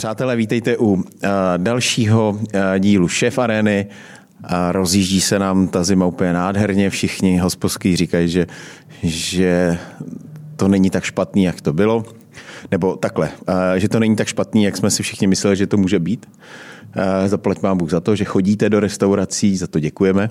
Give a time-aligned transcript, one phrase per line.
[0.00, 1.02] Přátelé, vítejte u uh,
[1.56, 3.86] dalšího uh, dílu Šéf Arény.
[4.44, 6.90] A rozjíždí se nám ta zima úplně nádherně.
[6.90, 8.46] Všichni hospodský říkají, že,
[9.02, 9.78] že
[10.56, 12.04] to není tak špatný, jak to bylo.
[12.70, 15.76] Nebo takhle, uh, že to není tak špatný, jak jsme si všichni mysleli, že to
[15.76, 16.26] může být.
[17.26, 20.28] Zaplať mám Bůh za to, že chodíte do restaurací, za to děkujeme.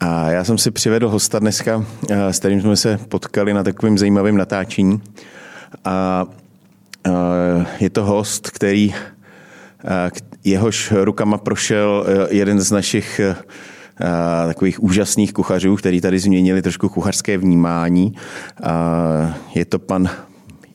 [0.00, 4.36] A já jsem si přivedl hosta dneska, s kterým jsme se potkali na takovým zajímavém
[4.36, 5.02] natáčení.
[5.84, 6.43] A Eh,
[7.80, 10.10] je to host, který eh,
[10.44, 13.20] jehož rukama prošel eh, jeden z našich
[14.46, 18.14] takových úžasných kuchařů, který tady změnili trošku kuchařské vnímání.
[19.54, 20.10] Je to pan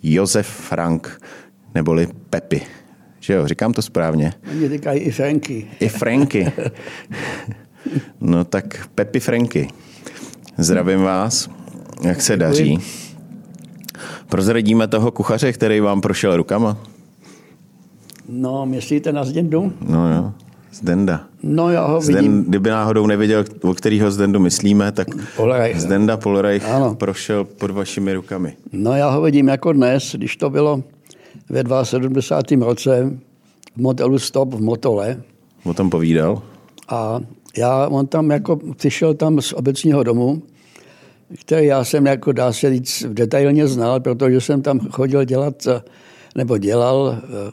[0.04, 1.22] Josef Frank,
[1.76, 2.62] neboli Pepi.
[3.20, 4.34] Že jo, říkám to správně.
[4.52, 5.68] Oni říkají i Franky.
[5.80, 6.52] I Franky.
[8.22, 9.68] No tak Pepi Franky.
[10.58, 11.50] Zdravím vás.
[12.02, 12.40] Jak se Děkuji.
[12.40, 12.80] daří?
[14.30, 16.78] Prozradíme toho kuchaře, který vám prošel rukama?
[18.30, 19.74] No, myslíte na Zdendu?
[19.88, 20.32] No jo,
[20.72, 21.24] Zdenda.
[21.44, 22.16] No já ho vidím.
[22.16, 25.82] Zden, kdyby náhodou nevěděl, o kterého Zdendu myslíme, tak Polreich.
[25.82, 26.96] Zdenda Polreich ano.
[26.96, 28.54] prošel pod vašimi rukami.
[28.72, 30.84] No já ho vidím jako dnes, když to bylo
[31.50, 32.68] ve 72.
[32.68, 33.12] roce
[33.76, 35.22] v modelu Stop v Motole.
[35.64, 36.42] O tom povídal?
[36.90, 37.20] A
[37.58, 40.42] já, on tam jako přišel tam z obecního domu
[41.38, 45.68] který já jsem, jako dá se říct, detailně znal, protože jsem tam chodil dělat,
[46.36, 47.52] nebo dělal eh,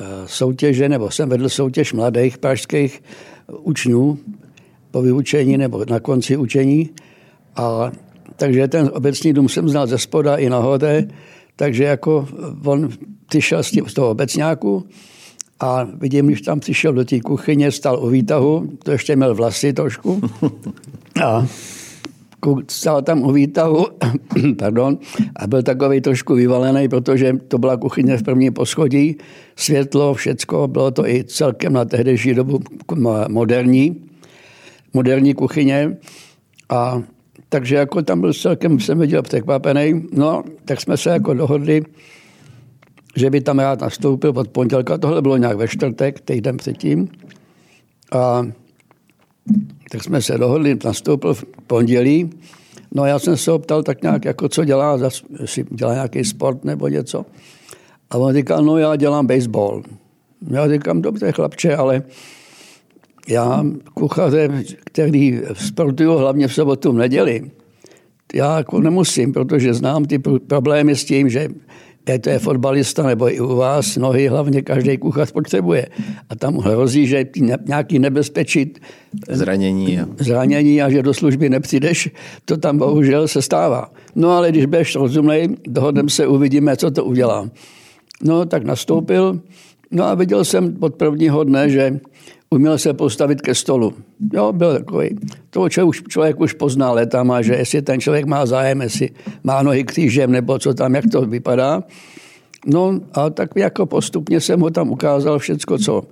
[0.00, 3.02] eh, soutěže, nebo jsem vedl soutěž mladých pražských
[3.48, 4.18] učňů
[4.90, 6.90] po vyučení nebo na konci učení.
[7.56, 7.92] A
[8.36, 11.08] takže ten obecní dům jsem znal ze spoda i nahoře,
[11.56, 12.28] takže jako
[12.64, 12.88] on
[13.26, 14.84] přišel z, z toho obecňáku
[15.60, 19.72] a vidím, když tam přišel do té kuchyně, stal u výtahu, to ještě měl vlasy
[19.72, 20.22] trošku.
[21.24, 21.46] A
[22.68, 23.86] stál tam u výtahu,
[24.58, 24.98] pardon,
[25.36, 29.16] a byl takový trošku vyvalený, protože to byla kuchyně v první poschodí,
[29.56, 32.60] světlo, všecko, bylo to i celkem na tehdejší dobu
[33.28, 33.96] moderní,
[34.94, 35.96] moderní kuchyně
[36.68, 37.02] a
[37.48, 40.02] takže jako tam byl celkem, jsem viděl, překvapený.
[40.12, 41.82] No, tak jsme se jako dohodli,
[43.16, 44.98] že by tam rád nastoupil od pondělka.
[44.98, 47.08] Tohle bylo nějak ve čtvrtek, týden předtím.
[48.12, 48.46] A
[49.90, 52.30] tak jsme se dohodli, nastoupil v pondělí.
[52.94, 54.98] No já jsem se optal tak nějak, jako co dělá,
[55.40, 57.26] jestli dělá nějaký sport nebo něco.
[58.10, 59.82] A on říkal, no já dělám baseball.
[60.50, 62.02] Já říkám, dobře chlapče, ale
[63.28, 67.50] já kuchaře, který sportuju hlavně v sobotu v neděli,
[68.34, 71.48] já jako nemusím, protože znám ty problémy s tím, že
[72.08, 75.86] je to je fotbalista nebo i u vás, nohy hlavně každý kuchař potřebuje.
[76.28, 77.26] A tam hrozí, že
[77.66, 78.72] nějaký nebezpečí
[79.28, 80.00] zranění.
[80.18, 82.10] zranění a že do služby nepřijdeš,
[82.44, 83.90] to tam bohužel se stává.
[84.14, 87.50] No ale když budeš rozumnej, dohodneme se, uvidíme, co to udělá.
[88.22, 89.40] No tak nastoupil,
[89.90, 92.00] no a viděl jsem od prvního dne, že
[92.50, 93.94] uměl se postavit ke stolu.
[94.32, 95.18] Jo, byl takový.
[95.50, 99.10] To člověk, člověk už pozná letama, že jestli ten člověk má zájem, jestli
[99.44, 101.82] má nohy křížem, nebo co tam, jak to vypadá.
[102.66, 106.02] No a tak jako postupně jsem ho tam ukázal všecko, co,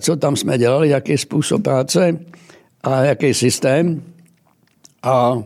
[0.00, 2.18] co tam jsme dělali, jaký způsob práce
[2.82, 4.02] a jaký systém.
[5.02, 5.42] A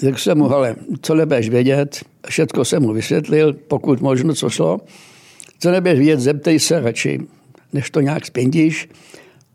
[0.00, 4.80] tak jsem mu, ale co nebudeš vědět, všecko jsem mu vysvětlil, pokud možno, co šlo.
[5.60, 7.20] Co nebudeš vědět, zeptej se radši,
[7.72, 8.88] než to nějak spěndíš.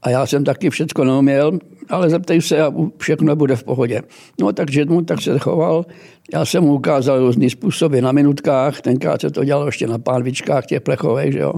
[0.02, 4.02] A já jsem taky všechno neuměl, ale zeptej se a všechno bude v pohodě.
[4.40, 5.86] No takže mu tak se choval.
[6.34, 10.66] Já jsem mu ukázal různý způsoby na minutkách, tenkrát se to dělalo ještě na pánvičkách
[10.66, 11.54] těch plechových, že jo.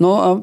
[0.00, 0.42] No a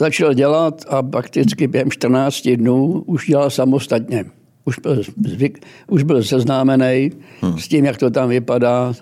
[0.00, 4.24] začal dělat a prakticky během 14 dnů už dělal samostatně.
[4.64, 7.10] Už byl, zvyk, už byl seznámený
[7.40, 7.58] hmm.
[7.58, 8.92] s tím, jak to tam vypadá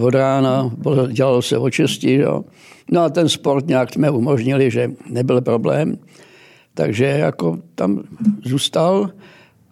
[0.00, 0.70] od rána,
[1.08, 2.44] dělalo se o česti, jo.
[2.90, 5.98] No a ten sport nějak jsme umožnili, že nebyl problém.
[6.74, 8.02] Takže jako tam
[8.44, 9.10] zůstal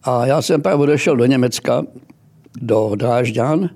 [0.04, 1.82] a já jsem pak odešel do Německa,
[2.60, 3.70] do Drážďan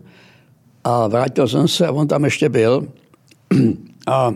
[0.84, 2.88] a vrátil jsem se a on tam ještě byl.
[4.06, 4.35] A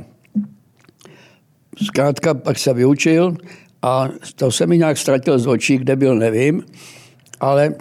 [1.82, 3.37] zkrátka pak se vyučil
[3.82, 6.62] a to se mi nějak ztratil z očí, kde byl, nevím.
[7.40, 7.75] Ale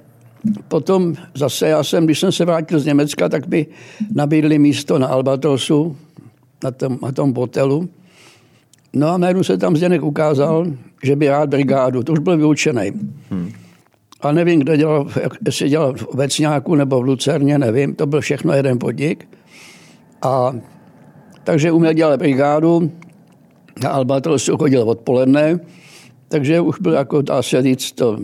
[0.67, 3.65] potom zase já jsem, když jsem se vrátil z Německa, tak by
[4.13, 5.97] nabídli místo na Albatrosu,
[6.63, 7.89] na tom, na tom hotelu.
[8.93, 10.67] No a najednou se tam Zdeněk ukázal,
[11.03, 12.03] že by rád brigádu.
[12.03, 12.91] To už byl vyučený.
[13.29, 13.51] Hmm.
[14.21, 15.07] A nevím, kde dělal,
[15.45, 17.95] jestli dělal v Obecňáku nebo v Lucerně, nevím.
[17.95, 19.27] To byl všechno jeden podnik.
[20.21, 20.55] A
[21.43, 22.91] takže uměl dělat brigádu.
[23.83, 25.59] Na Albatrosu chodil odpoledne,
[26.27, 28.17] takže už byl, jako dá se říct, to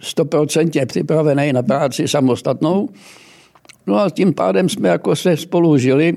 [0.00, 2.88] stoprocentně připravený na práci samostatnou.
[3.86, 6.16] No a tím pádem jsme jako se spolu žili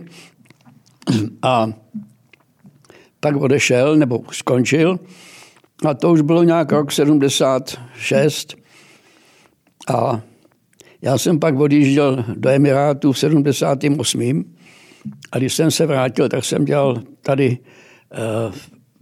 [1.41, 1.68] a
[3.19, 5.00] pak odešel nebo skončil.
[5.85, 8.56] A to už bylo nějak rok 76.
[9.88, 10.21] A
[11.01, 14.44] já jsem pak odjížděl do Emirátů v 78.
[15.31, 17.57] A když jsem se vrátil, tak jsem dělal tady
[18.47, 18.53] uh,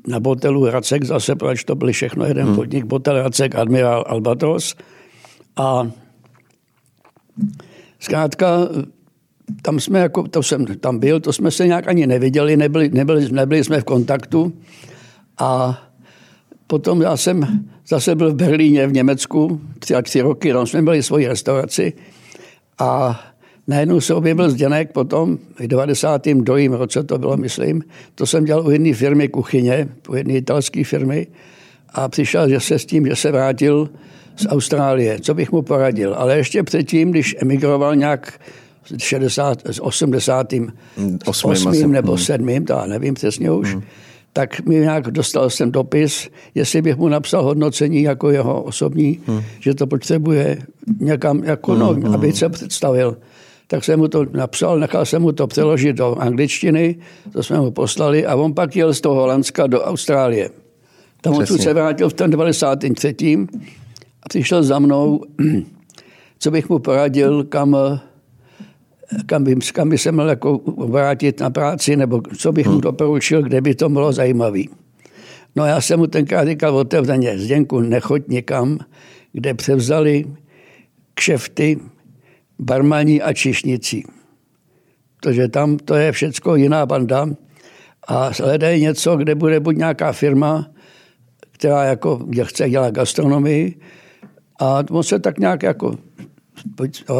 [0.07, 2.55] na botelu Racek zase, protože to byl všechno jeden hmm.
[2.55, 4.75] podnik, botel Racek, Admiral Albatros.
[5.55, 5.91] A
[7.99, 8.69] zkrátka
[9.61, 13.31] tam jsme jako, to jsem tam byl, to jsme se nějak ani neviděli, nebyli, nebyli,
[13.31, 14.53] nebyli jsme v kontaktu.
[15.37, 15.81] A
[16.67, 20.81] potom já jsem zase byl v Berlíně v Německu, tři a tři roky, tam jsme
[20.81, 21.93] byli svoji restauraci.
[22.79, 23.19] A
[23.71, 26.77] najednou se objevil Zděnek potom, v 92.
[26.77, 27.83] roce to bylo, myslím,
[28.15, 31.27] to jsem dělal u jedné firmy kuchyně, u jedné italské firmy
[31.93, 33.89] a přišel že se s tím, že se vrátil
[34.35, 36.13] z Austrálie, co bych mu poradil.
[36.13, 38.39] Ale ještě předtím, když emigroval nějak
[38.97, 40.53] 60, s 80.
[41.25, 41.51] 8.
[41.51, 41.91] 8.
[41.91, 42.47] nebo 7.
[42.47, 42.65] Hmm.
[42.65, 43.83] to já nevím přesně už, hmm.
[44.33, 49.41] tak mi nějak dostal jsem dopis, jestli bych mu napsal hodnocení jako jeho osobní, hmm.
[49.59, 50.57] že to potřebuje
[50.99, 52.15] někam, jako, no, hmm.
[52.15, 53.17] aby se představil.
[53.71, 56.95] Tak jsem mu to napsal, nechal jsem mu to přeložit do angličtiny,
[57.33, 60.49] to jsme mu poslali a on pak jel z toho Holandska do Austrálie.
[61.21, 63.37] Tam on se vrátil v tom 93.
[64.23, 65.21] a přišel za mnou,
[66.39, 67.99] co bych mu poradil, kam
[69.25, 72.81] kam by, kam by se měl jako vrátit na práci, nebo co bych mu hmm.
[72.81, 74.61] doporučil, kde by to bylo zajímavé.
[75.55, 78.79] No já jsem mu tenkrát říkal otevřeně, Zděnku, nechoď někam,
[79.33, 80.25] kde převzali
[81.13, 81.79] kšefty
[82.61, 84.03] barmaní a čišnici.
[85.21, 87.27] Protože tam to je všecko jiná banda
[88.07, 90.69] a hledají něco, kde bude buď nějaká firma,
[91.51, 93.79] která jako chce dělat gastronomii
[94.59, 95.97] a on se tak nějak jako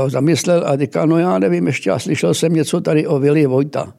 [0.07, 3.93] zamyslel a říkal, no já nevím, ještě já slyšel jsem něco tady o Vili Vojta.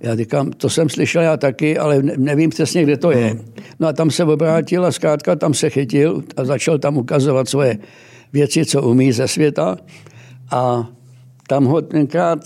[0.00, 3.38] Já říkám, to jsem slyšel já taky, ale nevím přesně, kde to je.
[3.80, 7.78] No a tam se obrátil a zkrátka tam se chytil a začal tam ukazovat svoje
[8.32, 9.76] věci, co umí ze světa.
[10.50, 10.88] A
[11.48, 12.38] tam ho tenkrát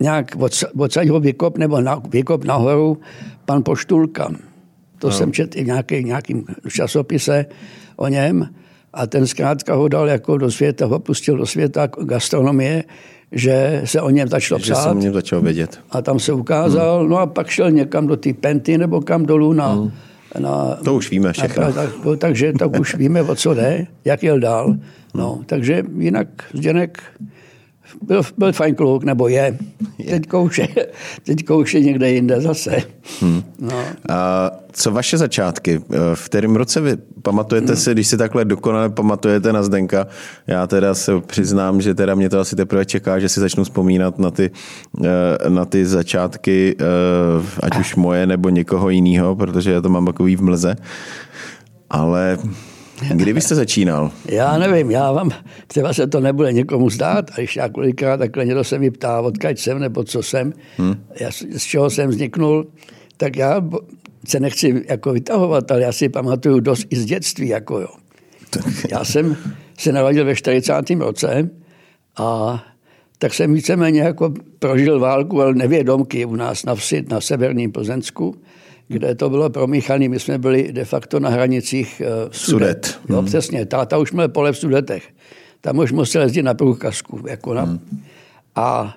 [0.00, 0.36] nějak
[0.76, 3.00] odsaď ho vykop nebo na, vykop nahoru
[3.44, 4.30] pan Poštulka.
[4.98, 5.12] To no.
[5.12, 7.46] jsem četl i nějaký, nějakým časopise
[7.96, 8.48] o něm
[8.92, 12.84] a ten zkrátka ho dal jako do světa, ho pustil do světa gastronomie,
[13.32, 14.66] že se o něm začalo psát.
[14.66, 15.80] Že se o něm začal vědět.
[15.90, 17.10] A tam se ukázal, hmm.
[17.10, 19.72] no a pak šel někam do té Penty nebo kam dolů na...
[19.72, 19.90] Hmm.
[20.38, 21.62] na to už víme všechno.
[21.62, 24.76] Na, tak, takže tak už víme, o co jde, jak jel dál.
[25.14, 25.44] No, hmm.
[25.44, 27.02] takže jinak Zdenek
[28.02, 29.58] byl, byl fajn kluk, nebo je.
[30.08, 30.68] Teď, už je
[31.24, 32.76] teď už je někde jinde zase.
[33.20, 33.42] Hmm.
[33.60, 33.84] No.
[34.08, 35.80] A co vaše začátky?
[36.14, 37.76] V kterém roce vy pamatujete hmm.
[37.76, 40.06] si, když si takhle dokonale pamatujete na Zdenka?
[40.46, 44.18] Já teda se přiznám, že teda mě to asi teprve čeká, že si začnu vzpomínat
[44.18, 44.50] na ty,
[45.04, 46.84] eh, na ty začátky, eh,
[47.62, 50.76] ať už moje nebo někoho jiného, protože já to mám takový v mlze.
[51.90, 52.38] Ale
[53.14, 54.10] Kdy byste začínal?
[54.28, 55.30] Já nevím, já vám,
[55.66, 59.20] třeba se to nebude někomu zdát, a když já kolikrát takhle někdo se mi ptá,
[59.20, 60.94] odkaď jsem nebo co jsem, hmm.
[61.20, 62.66] já, z čeho jsem vzniknul,
[63.16, 63.62] tak já
[64.28, 67.48] se nechci jako vytahovat, ale já si pamatuju dost i z dětství.
[67.48, 67.88] Jako jo.
[68.90, 69.36] Já jsem
[69.78, 70.72] se narodil ve 40.
[70.98, 71.50] roce
[72.16, 72.62] a
[73.18, 78.34] tak jsem víceméně jako prožil válku, ale nevědomky u nás na vsi, na severním Plzeňsku
[78.92, 80.08] kde to bylo promíchané.
[80.08, 82.86] My jsme byli de facto na hranicích uh, Sudet.
[82.86, 83.00] Sudet.
[83.08, 83.26] Jo, hmm.
[83.26, 83.66] přesně.
[83.66, 85.04] Táta už měl pole v Sudetech.
[85.60, 87.20] Tam už musel jezdit na průkazku.
[87.28, 87.62] Jako na...
[87.62, 87.78] Hmm.
[88.54, 88.96] A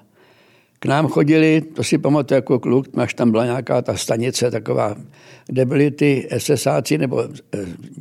[0.80, 4.96] k nám chodili, to si pamatuju jako kluk, až tam byla nějaká ta stanice taková,
[5.48, 7.24] kde byli ty SSáci nebo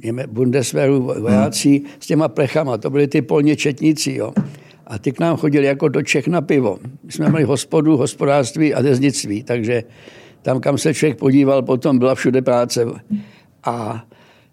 [0.05, 1.89] eh, Bundeswehru vojáci hmm.
[2.01, 2.79] s těma plechama.
[2.79, 4.13] To byli ty polně četníci.
[4.13, 4.33] Jo.
[4.87, 6.79] A ty k nám chodili jako do Čech na pivo.
[7.05, 9.85] My jsme měli hospodu, hospodářství a věznictví, takže
[10.45, 12.87] tam, kam se člověk podíval, potom byla všude práce.
[13.65, 14.05] A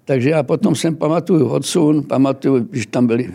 [0.05, 3.29] takže já potom jsem pamatuju odsun, pamatuju, když tam byli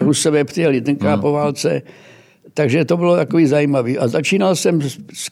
[0.00, 1.82] Rusové přijeli tenkrát po válce,
[2.54, 3.98] takže to bylo takový zajímavý.
[3.98, 4.80] A začínal jsem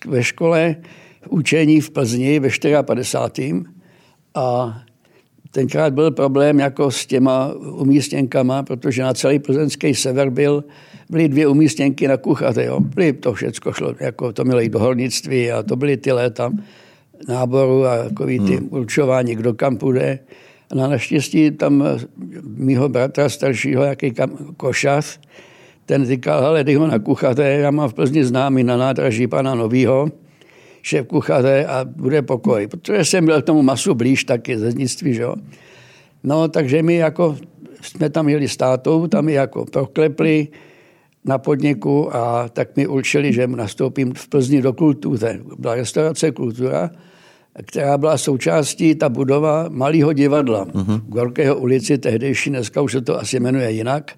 [0.07, 0.77] ve škole
[1.23, 2.49] v učení v Plzni ve
[2.83, 3.63] 54.
[4.35, 4.79] A
[5.51, 10.65] tenkrát byl problém jako s těma umístěnkama, protože na celý plzeňský sever byl
[11.11, 12.65] byly dvě umístěnky na kuchaře.
[12.65, 12.81] Jo.
[12.81, 16.53] Byly to všechno šlo, jako to mělo i do hornictví a to byly ty léta
[17.29, 18.69] náboru a takový ty hmm.
[18.71, 20.19] určování, kdo kam půjde.
[20.71, 21.85] A na naštěstí tam
[22.43, 25.21] mýho bratra staršího, jaký kam, košař,
[25.87, 29.55] ten říkal, hele, dej ho na kuchaře, já mám v Plzni známý na nádraží pana
[29.55, 30.09] Novýho,
[30.83, 32.67] šéf kuchaře a bude pokoj.
[32.67, 35.35] Protože jsem byl k tomu masu blíž taky ze znictví, že jo.
[36.25, 37.37] No, takže my jako
[37.83, 40.49] jsme tam jeli s tátou, tam je jako proklepli,
[41.25, 45.41] na podniku a tak mi určili, že nastoupím v Plzni do kultuře.
[45.59, 46.91] Byla restaurace kultura,
[47.67, 50.65] která byla součástí, ta budova malého divadla.
[50.65, 51.01] Uh-huh.
[51.07, 54.13] Gorkého ulici, tehdejší, dneska už se to asi jmenuje jinak.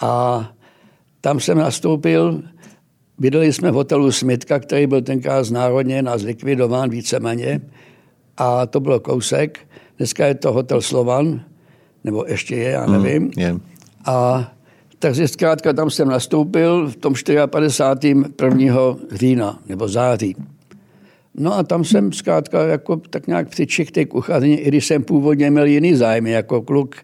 [0.00, 0.44] A
[1.20, 2.42] tam jsem nastoupil,
[3.18, 7.60] bydleli jsme v hotelu Smitka, který byl tenkrát znárodněn a zlikvidován víceméně.
[8.36, 9.58] A to bylo kousek.
[9.96, 11.40] Dneska je to hotel Slovan,
[12.04, 13.22] nebo ještě je, já nevím.
[13.22, 13.60] Mm, yeah.
[14.06, 14.52] A
[15.00, 17.14] takže zkrátka tam jsem nastoupil v tom
[17.46, 18.14] 54.
[18.44, 18.96] 1.
[19.12, 20.36] října nebo září.
[21.34, 25.50] No a tam jsem zkrátka jako tak nějak přičich té kuchyni, i když jsem původně
[25.50, 26.96] měl jiný zájmy jako kluk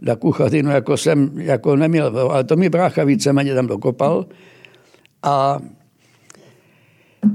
[0.00, 4.26] na kuchynu, jako jsem jako neměl, ale to mi brácha víceméně tam dokopal.
[5.22, 5.58] A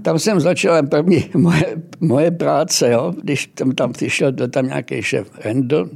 [0.02, 1.66] tam jsem začal první moje,
[2.00, 5.90] moje práce, jo, když tam, tam přišel byl tam nějaký šéf Rendl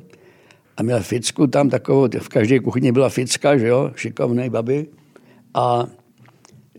[0.77, 4.87] a měl ficku tam takovou, v každé kuchyni byla ficka, že jo, šikovnej baby.
[5.53, 5.87] A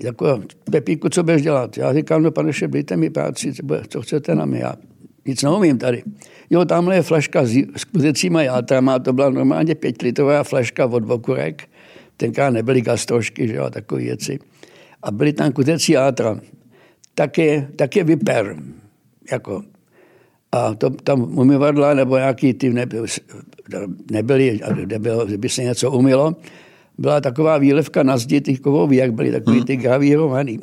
[0.02, 1.78] jako, Pepíku, co budeš dělat?
[1.78, 3.52] Já říkám, no pane šéf, dejte mi práci,
[3.88, 4.74] co chcete na mě, já
[5.26, 6.02] nic neumím tady.
[6.50, 11.68] Jo, tamhle je flaška s, s kuzecíma játrama, to byla normálně pětlitrová flaška od Vokurek,
[12.16, 14.38] tenkrát nebyly gastrošky, že jo, takové věci.
[15.02, 16.40] A byly tam kuzecí játra
[17.14, 18.56] tak je, tak je vyper.
[19.32, 19.62] Jako.
[20.54, 23.08] A to, tam umyvadla nebo nějaký ty nebyly,
[24.10, 26.36] nebyly kde, bylo, kde by se něco umilo,
[26.98, 29.66] byla taková výlevka na zdi ty kovový, jak byly takový hmm.
[29.66, 30.60] ty gravírovaný.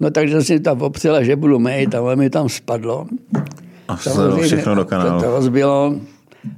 [0.00, 3.06] No takže jsem si tam opřela, že budu mít a mi tam spadlo.
[3.88, 5.20] A Samozřejmě, všechno do kanálu.
[5.20, 5.96] To, to rozbilo.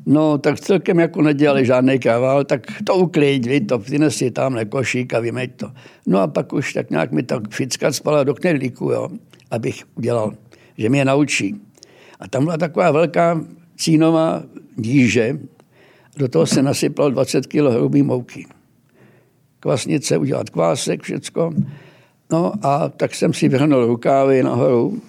[0.07, 5.15] No, tak celkem jako nedělali žádný kaval, tak to uklid, vy to přinesi tam košík
[5.15, 5.71] a vymeď to.
[6.07, 9.09] No a pak už tak nějak mi ta ficka spala do knedlíku, jo,
[9.51, 10.33] abych udělal,
[10.79, 11.61] že mě naučí.
[12.21, 13.41] A tam byla taková velká
[13.77, 14.43] cínová
[14.77, 15.39] díže,
[16.17, 18.47] do toho se nasypal 20 kg hrubý mouky.
[19.61, 21.55] Kvasnice, udělat kvásek, všecko.
[22.33, 25.03] No a tak jsem si vrhnul rukávy nahoru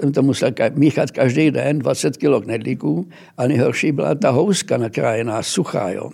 [0.00, 5.42] jsem to musel míchat každý den, 20 kg knedlíků a nejhorší byla ta houska nakrájená,
[5.42, 5.90] suchá.
[5.90, 6.10] Jo.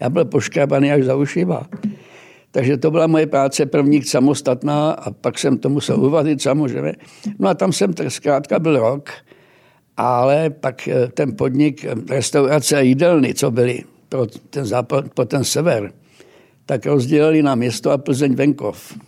[0.00, 1.66] Já byl poškrabaný až za ušiva.
[2.50, 6.94] Takže to byla moje práce první samostatná a pak jsem to musel uvařit samozřejmě.
[7.38, 9.10] No a tam jsem zkrátka byl rok,
[9.98, 15.24] ale pak eh, ten podnik, eh, restaurace a jídelny, co byly pro ten západ, pro
[15.24, 15.92] ten sever,
[16.66, 18.98] tak rozdělili na město a Plzeň venkov.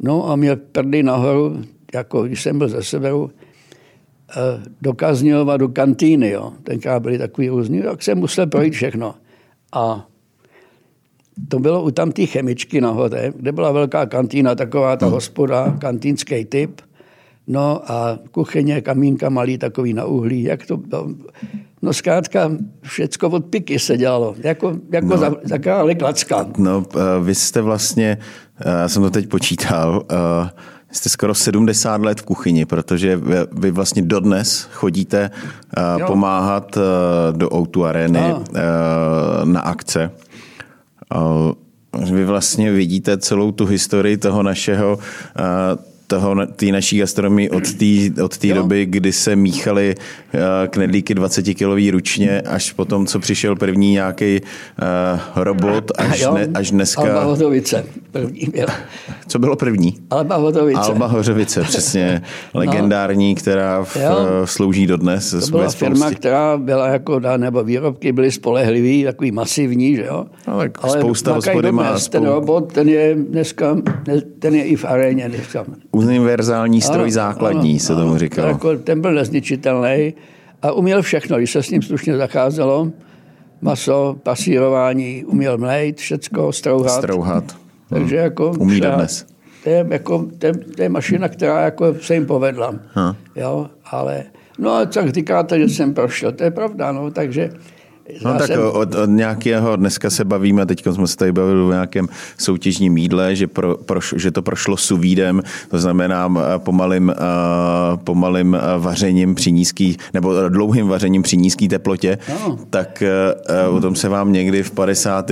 [0.00, 1.62] No a mě prdy nahoru
[1.94, 3.30] jako když jsem byl ze severu,
[4.30, 6.52] eh, do Kazňova, do kantýny, jo.
[6.62, 9.14] tenkrát byly takový různý, tak jsem musel projít všechno.
[9.72, 10.06] A
[11.48, 16.44] to bylo u tam té chemičky nahoře, kde byla velká kantýna, taková ta hospoda, kantýnský
[16.44, 16.80] typ.
[17.46, 20.42] No a kuchyně, kamínka malý, takový na uhlí.
[20.42, 21.08] Jak to, bylo?
[21.82, 22.50] no zkrátka
[22.82, 26.46] všecko od piky se dělalo, jako, jako no, za, za krále klacka.
[26.58, 28.18] No, eh, vy jste vlastně,
[28.60, 30.02] eh, já jsem to teď počítal,
[30.90, 33.20] jste skoro 70 let v kuchyni, protože
[33.52, 35.30] vy vlastně dodnes chodíte
[36.00, 36.78] uh, pomáhat
[37.32, 38.44] do Outu Areny uh,
[39.44, 40.10] na akce.
[42.12, 44.98] Vy vlastně vidíte celou tu historii toho našeho
[46.06, 49.94] toho, té naší gastronomii od té od tý doby, kdy se míchaly
[50.34, 56.34] uh, knedlíky 20 kilový ručně, až potom, co přišel první nějaký uh, robot, až, jo,
[56.34, 57.02] ne, až dneska...
[57.02, 58.74] Alba Hořovice první byla.
[59.26, 59.98] Co bylo první?
[60.10, 60.80] Alba Hořovice.
[60.80, 62.22] Alba Hořovice, přesně.
[62.54, 62.60] No.
[62.60, 63.40] legendární, no.
[63.40, 63.96] která v,
[64.44, 65.30] slouží dodnes.
[65.30, 70.26] To byla firma, která byla jako, nebo výrobky byly spolehlivý, takový masivní, že jo?
[70.48, 71.98] No, tak Ale spousta hospody má...
[71.98, 72.10] Spou...
[72.10, 73.76] Ten robot, ten je dneska,
[74.38, 75.64] ten je i v aréně dneska
[75.96, 78.48] univerzální stroj ano, základní, ano, se tomu ano, říkalo.
[78.48, 80.14] Jako, ten byl nezničitelný
[80.62, 82.92] a uměl všechno, když se s ním slušně zacházelo.
[83.60, 86.98] Maso, pasírování, uměl mlejt, všecko, strouhat.
[86.98, 87.56] Strouhat.
[87.88, 88.50] Takže jako...
[88.58, 89.26] Umí dnes.
[89.64, 92.74] To je, jako, to, je, to je mašina, která jako se jim povedla.
[93.36, 94.24] Jo, ale...
[94.58, 97.50] No a tak říkáte, že jsem prošel, to je pravda, no, takže
[98.24, 98.60] No Já tak jsem...
[98.72, 102.08] od, od nějakého, dneska se bavíme, teď jsme se tady bavili o nějakém
[102.38, 107.14] soutěžním jídle, že, pro, pro, že to prošlo suvídem, to znamená pomalým,
[108.04, 112.58] pomalým vařením při nízký, nebo dlouhým vařením při nízké teplotě, no.
[112.70, 113.02] tak
[113.70, 115.30] o tom se vám někdy v 50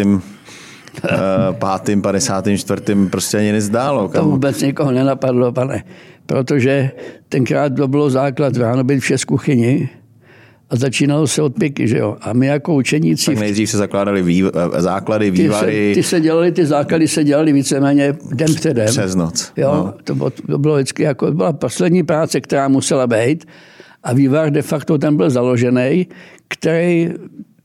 [1.53, 4.09] pátým, padesátým, čtvrtým prostě ani nezdálo.
[4.09, 4.25] Kam?
[4.25, 5.85] To vůbec někoho nenapadlo, pane,
[6.27, 6.91] protože
[7.29, 9.89] tenkrát to bylo základ ráno být vše z kuchyni,
[10.71, 12.17] a začínalo se od piky, že jo.
[12.21, 13.27] A my jako učeníci...
[13.27, 14.45] Tak nejdřív se zakládali vý,
[14.77, 15.93] základy, vývary...
[15.95, 18.87] Ty se, ty se dělali, ty základy se dělali víceméně den den.
[18.87, 19.53] Přes noc.
[19.57, 19.95] Jo, no.
[20.05, 23.45] to, bylo, to bylo vždycky jako, byla poslední práce, která musela být
[24.03, 26.07] a vývar de facto ten byl založený,
[26.49, 27.11] který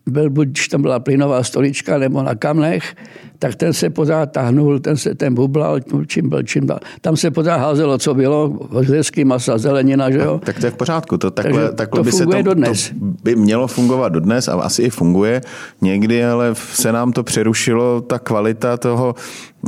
[0.05, 2.95] byl, buď tam byla plynová stolička nebo na kamnech,
[3.39, 6.79] tak ten se pořád tahnul, ten se ten bublal, čím byl, čím byl.
[7.01, 10.41] Tam se pořád házelo, co bylo, hřezky, masa, zelenina, že jo.
[10.45, 11.17] Tak to je v pořádku.
[11.17, 12.89] To, takhle, Takže takhle to by se to, dodnes.
[12.89, 15.41] to by mělo fungovat dodnes a asi i funguje.
[15.81, 19.15] Někdy ale se nám to přerušilo, ta kvalita toho,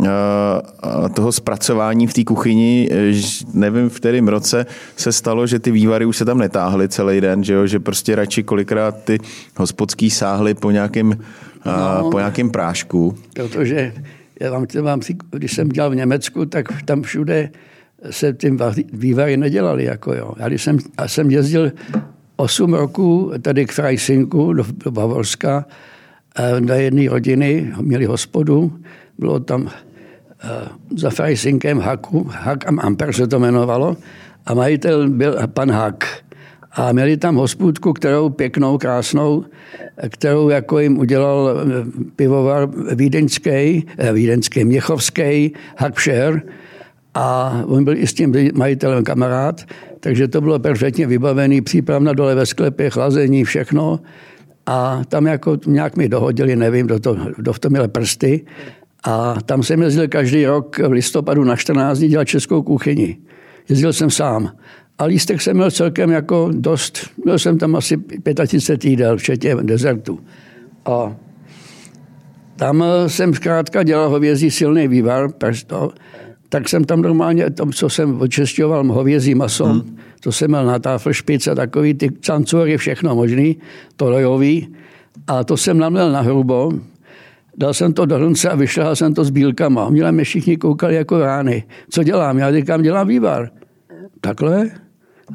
[0.06, 0.10] eh,
[1.13, 3.12] toho zpracování v té kuchyni, eh,
[3.54, 4.66] nevím v kterém roce
[4.98, 7.68] se stalo, že ty vývary už se tam netáhly celý den, že, jo?
[7.68, 9.18] že prostě radši kolikrát ty
[9.58, 11.13] hospodský sáhly po nějakém
[11.65, 12.10] no.
[12.12, 13.15] po nějakém prášku.
[13.34, 13.94] Protože
[14.39, 15.01] já vám, vám,
[15.32, 17.50] když jsem dělal v Německu, tak tam všude
[18.10, 18.60] se tím
[18.94, 19.84] vývary nedělali.
[19.84, 20.34] Jako jo.
[20.38, 21.72] Já, když jsem, já jsem jezdil
[22.36, 25.65] 8 roků tady k Freisinku do, do Bavorska
[26.36, 28.80] eh, na jedné rodiny, měli hospodu,
[29.18, 30.48] bylo tam eh,
[30.98, 33.98] za Freisinkem Haku, Hak am Amper se to jmenovalo,
[34.46, 36.06] a majitel byl pan Hak.
[36.74, 39.46] A měli tam hospůdku, kterou pěknou, krásnou,
[40.10, 41.86] kterou jako jim udělal eh,
[42.16, 43.50] pivovar vídeňský,
[43.98, 46.42] eh, vídeňský, měchovský, Hakšer.
[47.13, 49.62] A on byl i s tím majitelem kamarád,
[50.00, 54.00] takže to bylo perfektně vybavený, přípravna dole ve sklepě, chlazení, všechno.
[54.66, 58.46] A tam jako nějak mi dohodili, nevím, kdo, to, kdo v tom měl prsty.
[59.04, 63.18] A tam jsem jezdil každý rok v listopadu na 14 dní dělat českou kuchyni.
[63.70, 64.51] Jezdil jsem sám.
[65.01, 67.00] A lístek jsem měl celkem jako dost.
[67.25, 67.98] Měl jsem tam asi
[68.46, 70.20] 35 jídel, včetně dezertu.
[70.86, 71.15] A
[72.55, 75.91] tam jsem zkrátka dělal hovězí silný vývar, prsto,
[76.50, 79.98] tak jsem tam normálně, to, co jsem očesťoval hovězí maso, hmm.
[80.20, 83.58] to jsem měl na táfl špic a takový ty cancury, všechno možný,
[83.96, 84.75] to lojový.
[85.27, 86.72] A to jsem naměl na hrubo,
[87.58, 89.89] dal jsem to do hrnce a vyšlehal jsem to s bílkama.
[89.89, 91.63] Měli mě všichni koukali jako rány.
[91.89, 92.38] Co dělám?
[92.38, 93.50] Já říkám, dělám vývar.
[94.22, 94.70] Takhle?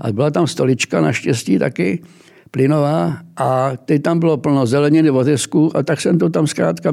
[0.01, 2.03] A byla tam stolička naštěstí taky
[2.51, 6.93] plynová a teď tam bylo plno zeleniny, vodesku a tak jsem to tam zkrátka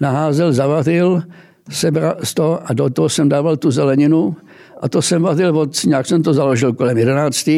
[0.00, 1.22] naházel, zavařil,
[1.70, 4.36] sebral z toho a do toho jsem dával tu zeleninu
[4.80, 7.48] a to jsem vařil od, nějak jsem to založil kolem 11.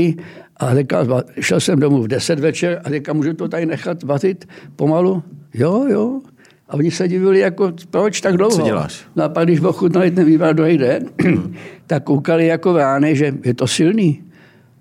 [0.56, 4.48] A říkal, šel jsem domů v 10 večer a říkal, můžu to tady nechat vařit
[4.76, 5.22] pomalu?
[5.54, 6.20] Jo, jo.
[6.68, 8.56] A oni se divili, jako, proč tak dlouho?
[8.56, 9.04] Co děláš?
[9.16, 11.06] No a pak, když ochutnali ten vývar druhý den,
[11.86, 14.22] tak koukali jako rány, že je to silný.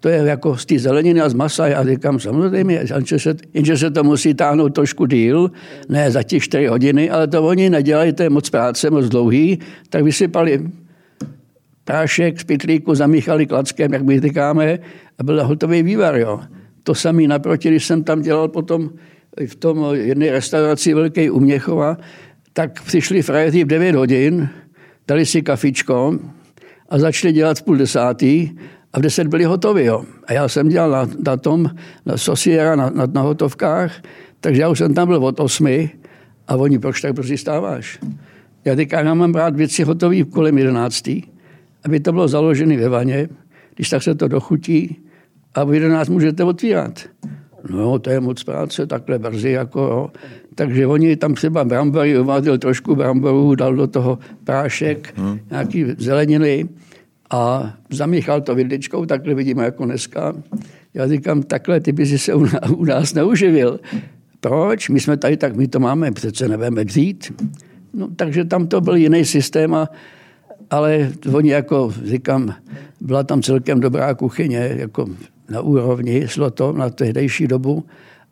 [0.01, 1.67] To je jako z té zeleniny a z masa.
[1.67, 5.51] Já říkám, samozřejmě, jenže se, jenže se to musí táhnout trošku díl,
[5.89, 9.59] ne za těch 4 hodiny, ale to oni nedělají, to je moc práce, moc dlouhý,
[9.89, 10.69] tak vysypali
[11.83, 14.79] prášek z pitlíku, zamíchali klackem, jak my říkáme,
[15.19, 16.15] a byl hotový vývar.
[16.15, 16.39] Jo.
[16.83, 18.89] To samý naproti, když jsem tam dělal potom
[19.47, 21.97] v tom jedné restauraci Velký u Měchova,
[22.53, 24.49] tak přišli frajeři v 9 hodin,
[25.07, 26.19] dali si kafičko
[26.89, 28.49] a začali dělat v půl desátý
[28.93, 29.86] a v deset byli hotovi.
[29.86, 30.06] Jo.
[30.25, 31.69] A já jsem dělal na, na tom,
[32.06, 34.01] na sosiera, na, na, na hotovkách,
[34.39, 35.89] takže já už jsem tam byl od osmi
[36.47, 37.99] a oni, proč tak brzy stáváš?
[38.65, 41.23] Já říkám, já mám brát věci hotové kolem jedenáctý,
[41.86, 43.30] aby to bylo založené ve vaně,
[43.75, 44.95] když tak se to dochutí
[45.54, 46.99] a v jedenáct můžete otvírat.
[47.69, 50.10] No, to je moc práce, takhle brzy, jako jo.
[50.56, 55.39] Takže oni tam třeba brambory, uváděl trošku bramborů, dal do toho prášek, hmm.
[55.49, 56.69] nějaký zeleniny
[57.32, 60.34] a zamíchal to vidličkou, takhle vidíme jako dneska.
[60.94, 62.34] Já říkám, takhle ty by si se
[62.70, 63.80] u nás neuživil.
[64.39, 64.89] Proč?
[64.89, 67.44] My jsme tady tak, my to máme, přece nebudeme dřít.
[67.94, 69.89] No, takže tam to byl jiný systém, a,
[70.70, 72.56] ale oni jako, říkám,
[73.02, 75.10] byla tam celkem dobrá kuchyně, jako
[75.50, 77.86] na úrovni, šlo to na tehdejší dobu,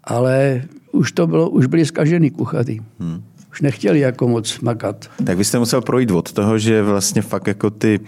[0.04, 2.80] ale už to bylo, už byli zkažený kuchaři.
[3.00, 5.10] Hmm už nechtěli jako moc makat.
[5.26, 8.00] Tak vy jste musel projít od toho, že vlastně fakt jako ty,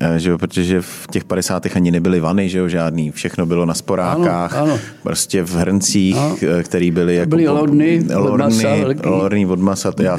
[0.00, 1.76] eh, že jo, protože v těch 50.
[1.76, 4.78] ani nebyly vany, že jo, žádný, všechno bylo na sporákách, ano, ano.
[5.02, 6.36] prostě v hrncích, ano.
[6.58, 7.30] Eh, který byly jako...
[7.30, 8.68] Byly lorny, lorny, od masa,
[9.04, 10.18] lorny od masa, to, já,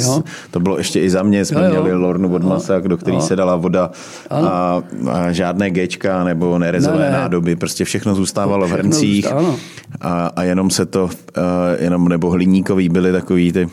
[0.52, 1.84] to bylo ještě i za mě, jsme jo, jo.
[1.84, 3.92] měli lornu od masa, do který se dala voda
[4.30, 4.82] a,
[5.12, 7.18] a, žádné gečka nebo nerezové ne, ne.
[7.18, 9.28] nádoby, prostě všechno zůstávalo všechno v hrncích
[10.02, 11.12] a, a jenom se to, uh,
[11.80, 13.70] jenom nebo hliníkový byly takový ty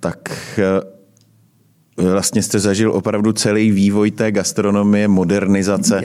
[0.00, 0.28] tak
[0.58, 6.02] e, vlastně jste zažil opravdu celý vývoj té gastronomie, modernizace.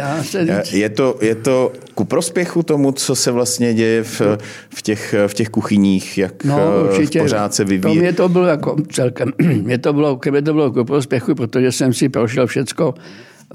[0.72, 4.22] Je to, je to ku prospěchu tomu, co se vlastně děje v,
[4.70, 7.22] v, těch, v těch kuchyních, jak no, e, určitě.
[7.22, 8.00] pořád se vyvíjí?
[8.00, 11.94] Mě to bylo jako celkem, mě to bylo, mě to bylo ku prospěchu, protože jsem
[11.94, 12.94] si prošel všecko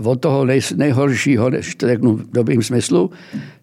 [0.05, 3.11] od toho nej, nejhoršího, než to řeknu v dobrým smyslu,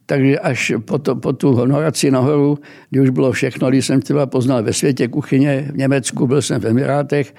[0.06, 4.26] takže až po, to, po tu honoraci nahoru, kdy už bylo všechno, když jsem třeba
[4.26, 7.36] poznal ve světě kuchyně, v Německu, byl jsem v Emirátech,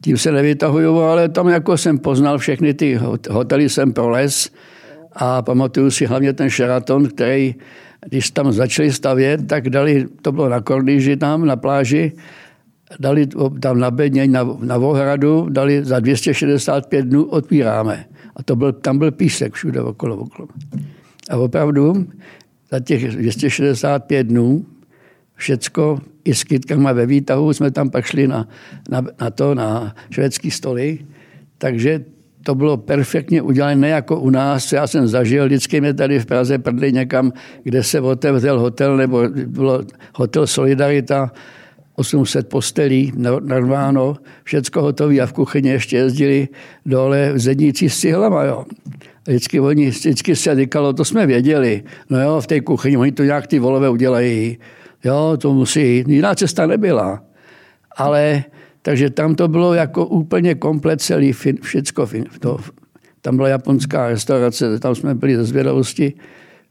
[0.00, 4.50] tím se nevytahuju, ale tam jako jsem poznal všechny ty hotely, jsem proles
[5.12, 7.54] a pamatuju si hlavně ten Sheraton, který,
[8.08, 12.12] když tam začali stavět, tak dali, to bylo na Kordiži tam, na pláži,
[13.00, 13.26] dali
[13.60, 18.04] tam na Bedně, na, na Vohradu, dali za 265 dnů otvíráme.
[18.36, 20.48] A to byl, tam byl písek všude okolo, okolo.
[21.30, 22.06] A opravdu
[22.70, 24.66] za těch 265 dnů
[25.34, 28.48] všecko i s kytkama ve výtahu jsme tam pak šli na,
[28.90, 30.98] na, na to, na švédský stoly.
[31.58, 32.04] Takže
[32.44, 36.58] to bylo perfektně udělané, jako u nás, já jsem zažil, vždycky mě tady v Praze
[36.58, 37.32] prdli někam,
[37.62, 39.82] kde se otevřel hotel, nebo bylo
[40.14, 41.32] hotel Solidarita,
[41.94, 46.48] 800 postelí narváno, všecko hotové a v kuchyni ještě jezdili
[46.86, 48.64] dole zedníci s cihlama, jo.
[49.26, 51.82] Vždycky, oni, vždycky se říkalo, to jsme věděli.
[52.10, 54.58] No jo, v té kuchyni, oni to nějak ty volové udělají.
[55.04, 57.22] Jo, to musí, jiná cesta nebyla.
[57.96, 58.44] Ale,
[58.82, 61.32] takže tam to bylo jako úplně komplet celý,
[61.62, 62.08] všecko.
[62.40, 62.58] To,
[63.20, 66.14] tam byla japonská restaurace, tam jsme byli ze zvědavosti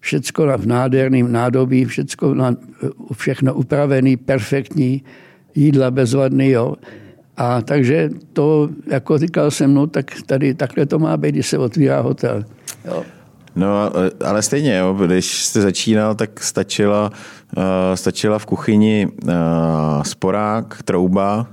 [0.02, 2.56] všecko v nádherném nádobí, všecko na,
[3.14, 5.04] všechno upravený, perfektní,
[5.56, 6.76] jídla bezvadný, jo.
[7.42, 11.58] A takže to, jako říkal jsem, no tak tady takhle to má být, když se
[11.58, 12.44] otvírá hotel.
[12.86, 13.04] Jo.
[13.56, 13.92] No,
[14.26, 17.12] ale stejně, jo, když jste začínal, tak stačila,
[17.58, 17.64] uh,
[17.96, 19.32] stačila v kuchyni uh,
[20.04, 21.48] sporák, trouba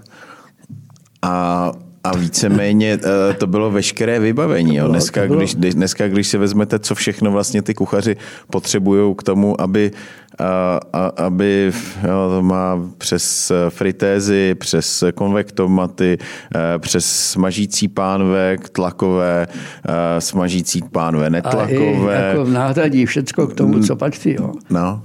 [1.22, 1.72] a
[2.05, 2.98] a víceméně
[3.38, 4.77] to bylo veškeré vybavení.
[4.77, 4.88] Jo.
[4.88, 8.16] Dneska, když, dneska, když si vezmete, co všechno vlastně ty kuchaři
[8.51, 9.90] potřebují k tomu, aby
[10.38, 11.72] a, a, aby
[12.09, 16.18] jo, to má přes fritézy, přes konvektomaty,
[16.55, 22.16] eh, přes smažící pánve, tlakové, eh, smažící pánve, netlakové.
[22.16, 24.37] A i jako náhradí všecko k tomu, co patří.
[24.38, 24.53] Jo.
[24.70, 25.03] No,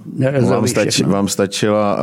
[0.49, 1.97] vám, stač, vám stačila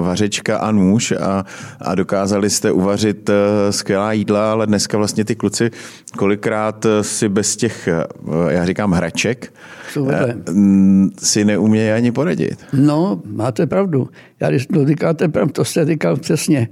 [0.00, 1.44] vařečka a nůž a,
[1.80, 3.30] a dokázali jste uvařit
[3.70, 5.70] skvělá jídla, ale dneska vlastně ty kluci
[6.16, 7.88] kolikrát si bez těch,
[8.48, 9.52] já říkám hraček,
[11.18, 12.64] si neumějí ani poradit.
[12.72, 14.08] No, máte pravdu.
[14.40, 16.68] Já když to říkáte, to jste říkal přesně,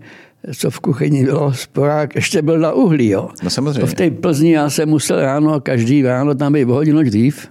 [0.56, 3.08] co v kuchyni bylo, sporák ještě byl na uhlí.
[3.08, 3.28] Jo.
[3.42, 3.80] No samozřejmě.
[3.80, 7.48] To v té Plzni já jsem musel ráno, každý ráno tam být hodinu dřív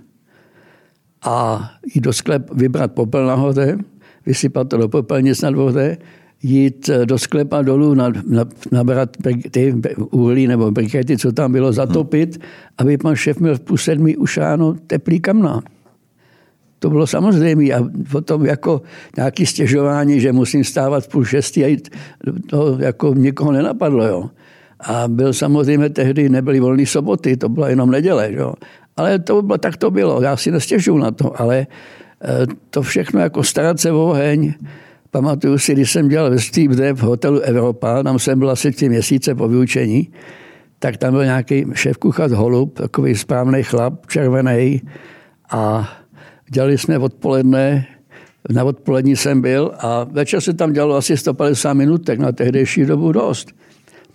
[1.21, 3.78] a jít do sklep, vybrat popel nahoře,
[4.26, 5.97] vysypat to do popelnic na dvoře,
[6.43, 7.95] jít do sklepa dolů,
[8.71, 9.10] nabrat
[9.51, 9.75] ty
[10.12, 12.45] uhlí nebo brikety, co tam bylo, zatopit, hmm.
[12.77, 15.62] aby pan šéf měl v půl sedmi už ráno teplý kamna.
[16.79, 17.63] To bylo samozřejmé.
[17.73, 18.82] A potom jako
[19.17, 21.89] nějaké stěžování, že musím stávat v půl šestý a jít,
[22.49, 24.06] to jako nikoho nenapadlo.
[24.06, 24.29] Jo.
[24.79, 28.34] A byl samozřejmě tehdy, nebyly volné soboty, to byla jenom neděle.
[28.34, 28.53] Jo.
[28.97, 31.67] Ale to bylo, tak to bylo, já si nestěžuju na to, ale
[32.21, 34.53] eh, to všechno jako starat se o oheň,
[35.13, 38.89] Pamatuju si, když jsem dělal ve Steve v hotelu Evropa, tam jsem byl asi tři
[38.89, 40.10] měsíce po vyučení,
[40.80, 44.82] tak tam byl nějaký šéf kuchař Holub, takový správný chlap, červený
[45.52, 45.89] a
[46.49, 47.88] dělali jsme odpoledne,
[48.49, 53.12] na odpolední jsem byl a večer se tam dělalo asi 150 minutek, na tehdejší dobu
[53.12, 53.52] dost.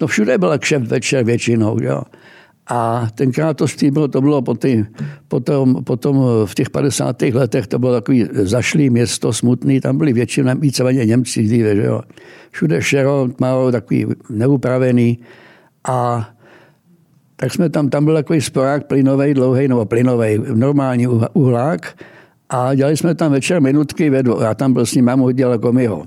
[0.00, 2.02] No všude byla kšeft večer většinou, jo.
[2.68, 4.86] A tenkrát to bylo, to bylo potom,
[5.28, 7.22] potom, potom v těch 50.
[7.22, 12.00] letech, to bylo takový zašlý město, smutný, tam byli většinou víceméně Němci dříve, že jo.
[12.50, 15.18] Všude šero, málo takový neupravený
[15.88, 16.28] a
[17.36, 21.96] tak jsme tam, tam byl takový sporák plynový, dlouhý, nebo plynový, normální uhlák
[22.50, 24.40] a dělali jsme tam večer minutky vedu.
[24.40, 26.06] Já tam byl s ním, mám ho dělal jako myho.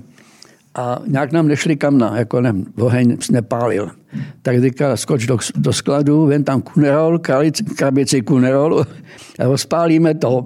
[0.74, 3.90] A nějak nám nešli kamna, jako ne, oheň nepálil.
[4.42, 7.18] Tak říkal, skoč do, do skladu, ven tam kunerol,
[7.76, 8.80] krabici kunerolu
[9.38, 10.44] a rozpálíme to.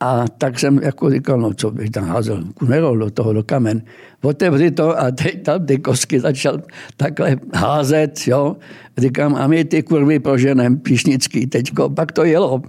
[0.00, 3.82] A tak jsem jako říkal, no co bych tam házel, kunerol do toho, do kamen.
[4.22, 6.62] Otevři to a teď tam ty kosky začal
[6.96, 8.56] takhle házet, jo.
[8.98, 12.62] Říkám, a my ty kurvy proženem píšnický teďko, pak to jelo.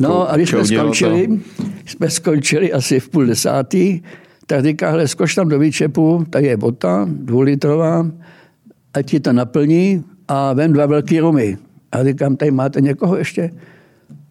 [0.00, 1.28] No a když jsme skončili,
[1.86, 4.00] jsme skončili asi v půl desátý,
[4.46, 8.06] tak říká, hele, skoč tam do výčepu, tady je bota, dvoulitrová,
[8.94, 11.58] ať ti to naplní a ven dva velký rumy.
[11.92, 13.50] A říkám, tady máte někoho ještě?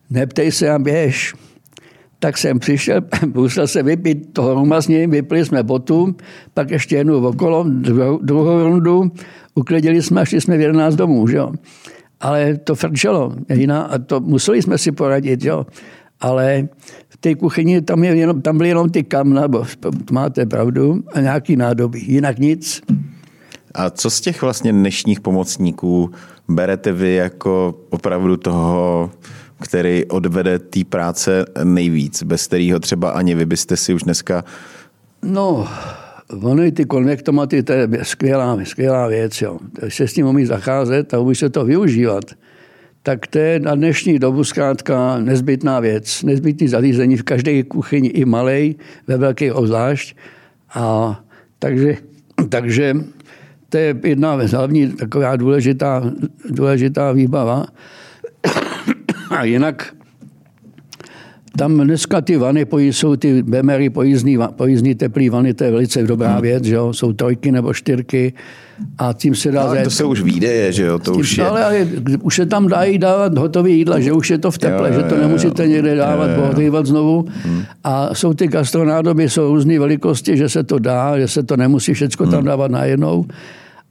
[0.10, 1.34] Neptej se a běž.
[2.20, 3.02] Tak jsem přišel,
[3.34, 6.16] musel se vypít toho ruma s ním, vypili jsme botu,
[6.54, 9.12] pak ještě jednu okolo, druhou, druhou rundu,
[9.56, 11.52] uklidili jsme a šli jsme v 11 domů, že jo.
[12.20, 15.66] Ale to frčelo, jiná, a to museli jsme si poradit, jo.
[16.20, 16.68] Ale
[17.10, 19.64] v té kuchyni tam, je jenom, tam byly jenom ty kamna, bo
[20.12, 22.82] máte pravdu, a nějaký nádobí, jinak nic.
[23.78, 26.12] A co z těch vlastně dnešních pomocníků
[26.48, 29.12] berete vy jako opravdu toho,
[29.64, 34.44] který odvede té práce nejvíc, bez kterého třeba ani vy byste si už dneska...
[35.24, 35.68] No,
[36.44, 39.42] ono i ty konvektomaty, to je skvělá, skvělá věc.
[39.42, 39.58] Jo.
[39.82, 42.24] Když se s tím umí zacházet a umí se to využívat,
[43.04, 46.24] tak to je na dnešní dobu zkrátka nezbytná věc.
[46.24, 48.76] Nezbytný zařízení v každé kuchyni, i malej,
[49.08, 50.16] ve velké obzvlášť.
[50.74, 51.20] A
[51.60, 51.98] takže,
[52.50, 52.96] takže
[53.70, 56.04] to je jedna hlavní taková důležitá,
[56.50, 57.66] důležitá výbava.
[59.30, 59.97] A jinak
[61.58, 66.32] tam dneska ty vany jsou ty bemery pojízdní, pojízdní teplý vany, to je velice dobrá
[66.32, 66.42] hmm.
[66.42, 66.94] věc, že jo?
[66.94, 68.34] jsou trojky nebo čtyřky
[68.98, 69.62] a tím se dá...
[69.62, 71.46] Ale to se už výdeje, že jo, to tím, už je...
[71.46, 71.88] Ale, ale
[72.22, 75.02] už se tam dají dávat hotové jídla, že už je to v teple, jo, jo,
[75.02, 77.26] že to nemusíte někde dávat, pohřívat znovu.
[77.44, 77.64] Hmm.
[77.84, 81.94] A jsou ty gastronádoby, jsou různé velikosti, že se to dá, že se to nemusí
[81.94, 82.48] všechno tam hmm.
[82.48, 83.26] dávat najednou.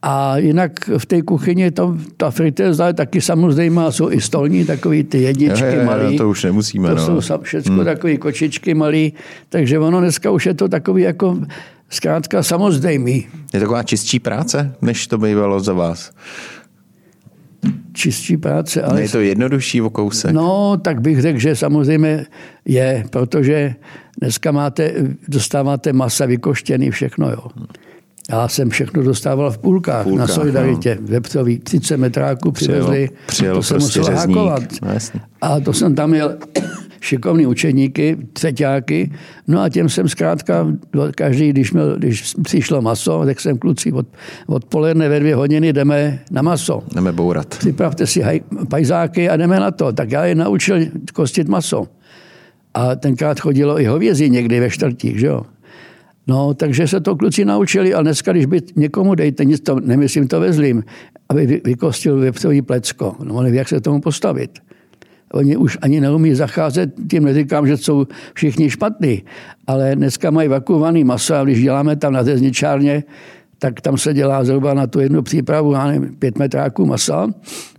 [0.02, 5.04] A jinak v té kuchyni to, ta fritéza je taky samozřejmě, jsou i stolní takový
[5.04, 6.12] ty jedničky malé.
[6.12, 6.88] To už nemusíme.
[6.88, 7.22] To no.
[7.22, 7.84] jsou všechno hmm.
[7.84, 9.08] takové kočičky malé,
[9.48, 11.38] takže ono dneska už je to takový jako
[11.90, 13.14] zkrátka samozřejmý.
[13.52, 16.12] Je to taková čistší práce, než to bývalo za vás?
[17.92, 18.82] čistší práce.
[18.82, 19.02] Ale...
[19.02, 20.32] je to jednodušší o kousek?
[20.32, 22.26] No, tak bych řekl, že samozřejmě
[22.64, 23.74] je, protože
[24.20, 24.92] dneska máte,
[25.28, 27.48] dostáváte masa vykoštěný všechno, jo.
[28.30, 30.98] Já jsem všechno dostával v půlkách, půlkách na Solidaritě.
[31.00, 31.06] No.
[31.06, 33.10] Vepřový 30 metráků přivezli.
[33.26, 34.62] Přijel, to jsem prostě musel hákovat.
[34.82, 34.88] No,
[35.40, 36.36] a to jsem tam měl
[37.00, 39.12] šikovní učeníky, třetíáky,
[39.48, 40.66] no a těm jsem zkrátka,
[41.14, 44.06] každý, když, měl, když přišlo maso, tak jsem kluci od,
[44.46, 46.82] odpoledne ve dvě hodiny jdeme na maso.
[46.94, 47.58] Jdeme bourat.
[47.58, 49.92] Připravte si haj, pajzáky a jdeme na to.
[49.92, 50.76] Tak já je naučil
[51.12, 51.86] kostit maso.
[52.74, 55.42] A tenkrát chodilo i hovězí někdy ve čtvrtích, že jo.
[56.26, 60.28] No, takže se to kluci naučili, ale dneska, když by někomu dejte, nic to, nemyslím
[60.28, 60.84] to vezlím,
[61.28, 63.16] aby vykostil vepřový plecko.
[63.24, 64.58] No, neví, jak se tomu postavit.
[65.32, 69.22] Oni už ani neumí zacházet, tím neříkám, že jsou všichni špatní,
[69.66, 73.04] ale dneska mají vakuovaný maso a když děláme tam na řezničárně,
[73.58, 77.26] tak tam se dělá zhruba na tu jednu přípravu, já nevím, pět metráků masa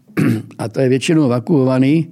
[0.57, 2.11] a to je většinou vakuovaný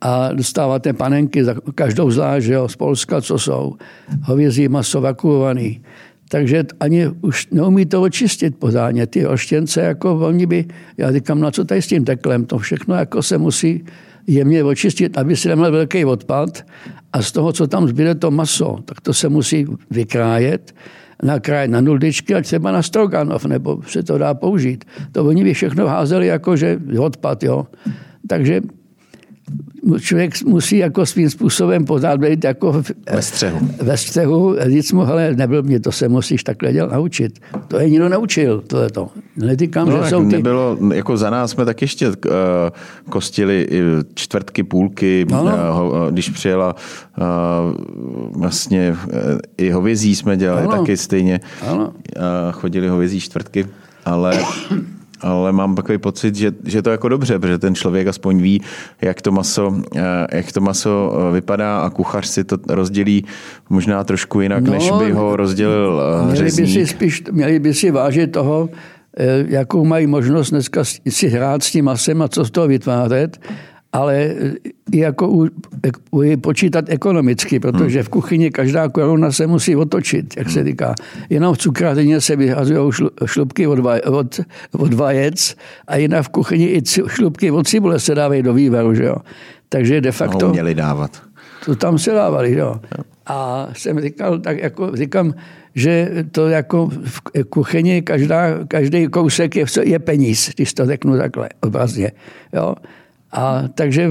[0.00, 3.74] a dostáváte panenky za každou zvlášť, jo, z Polska, co jsou.
[4.22, 5.82] Hovězí maso vakuovaný.
[6.28, 9.06] Takže ani už neumí to očistit pořádně.
[9.06, 10.64] Ty oštěnce, jako oni by,
[10.96, 13.84] já říkám, na co tady s tím teklem, to všechno jako se musí
[14.26, 16.64] jemně očistit, aby si neměl velký odpad
[17.12, 20.74] a z toho, co tam zbyde to maso, tak to se musí vykrájet,
[21.22, 24.84] nakrájet na nuldičky a třeba na stroganov, nebo se to dá použít.
[25.12, 27.66] To oni by všechno házeli jako, že odpad, jo.
[28.28, 28.60] Takže
[30.00, 33.68] člověk musí jako svým způsobem pořád být jako ve střehu.
[33.82, 34.56] Ve střehu.
[34.66, 37.38] Říct mu, hele, nebyl mě, to se musíš takhle dělat naučit.
[37.68, 39.08] To je nikdo naučil, tohleto.
[39.36, 40.36] Netýkám, no, že jsou ty...
[40.36, 42.14] Nebylo, jako za nás jsme tak ještě uh,
[43.10, 43.68] kostili
[44.14, 45.90] čtvrtky, půlky, no, no.
[45.90, 47.24] Uh, když přijela uh,
[48.40, 49.16] vlastně uh,
[49.58, 50.78] i hovězí jsme dělali ano.
[50.78, 51.40] taky stejně.
[51.70, 51.84] Ano.
[51.86, 51.92] Uh,
[52.52, 53.66] chodili hovězí čtvrtky,
[54.04, 54.40] ale
[55.20, 58.62] ale mám takový pocit, že, že to je jako dobře, protože ten člověk aspoň ví,
[59.00, 60.02] jak to maso, eh,
[60.32, 63.24] jak to maso eh, vypadá a kuchař si to rozdělí
[63.70, 66.66] možná trošku jinak, no, než by ho rozdělil eh, měli řezník.
[66.66, 68.68] By si spíš, měli by si vážit toho,
[69.46, 73.38] jakou mají možnost dneska si hrát s tím masem a co z toho vytvářet
[73.98, 74.34] ale
[74.92, 75.46] i jako u,
[76.10, 80.94] u, počítat ekonomicky, protože v kuchyni každá koruna se musí otočit, jak se říká.
[81.30, 82.92] Jenom v cukrárně se vyhazují
[83.24, 84.40] šlubky od, vaj, od,
[84.72, 85.56] od vajec
[85.86, 89.16] a jinak v kuchyni i šlubky od cibule se dávají do vývaru, že jo.
[89.68, 90.46] Takže de facto...
[90.46, 91.22] No, měli dávat.
[91.64, 92.80] To tam se dávali, jo.
[93.26, 95.34] A jsem říkal, tak jako říkám,
[95.74, 101.48] že to jako v kuchyni každá, každý kousek je, je peníz, když to řeknu takhle
[101.60, 102.12] obrazně.
[102.52, 102.74] Jo.
[103.32, 104.10] A takže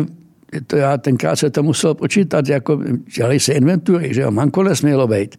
[0.67, 2.79] to já tenkrát se to musel počítat, jako
[3.17, 5.35] dělali se inventury, že jo, manko nesmělo být.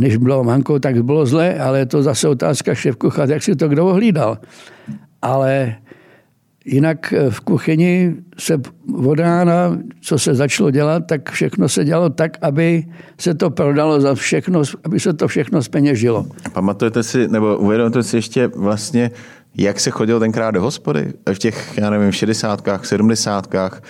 [0.00, 3.68] Než bylo manko, tak bylo zle, ale to zase otázka šéf kuchař, jak si to
[3.68, 4.38] kdo ohlídal.
[5.22, 5.74] Ale
[6.64, 8.60] jinak v kuchyni se
[9.06, 12.84] od rána, co se začalo dělat, tak všechno se dělalo tak, aby
[13.20, 16.26] se to prodalo za všechno, aby se to všechno zpeněžilo.
[16.52, 19.10] Pamatujete si, nebo uvědomujete si ještě vlastně,
[19.58, 21.12] jak se chodil tenkrát do hospody?
[21.32, 23.82] V těch, já nevím, šedesátkách, sedmdesátkách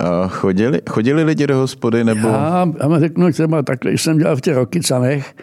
[0.00, 2.04] eh, chodili, chodili lidi do hospody?
[2.04, 2.28] Nebo...
[2.28, 5.34] Já, já řeknu třeba takhle, když jsem dělal v těch Rokycanech,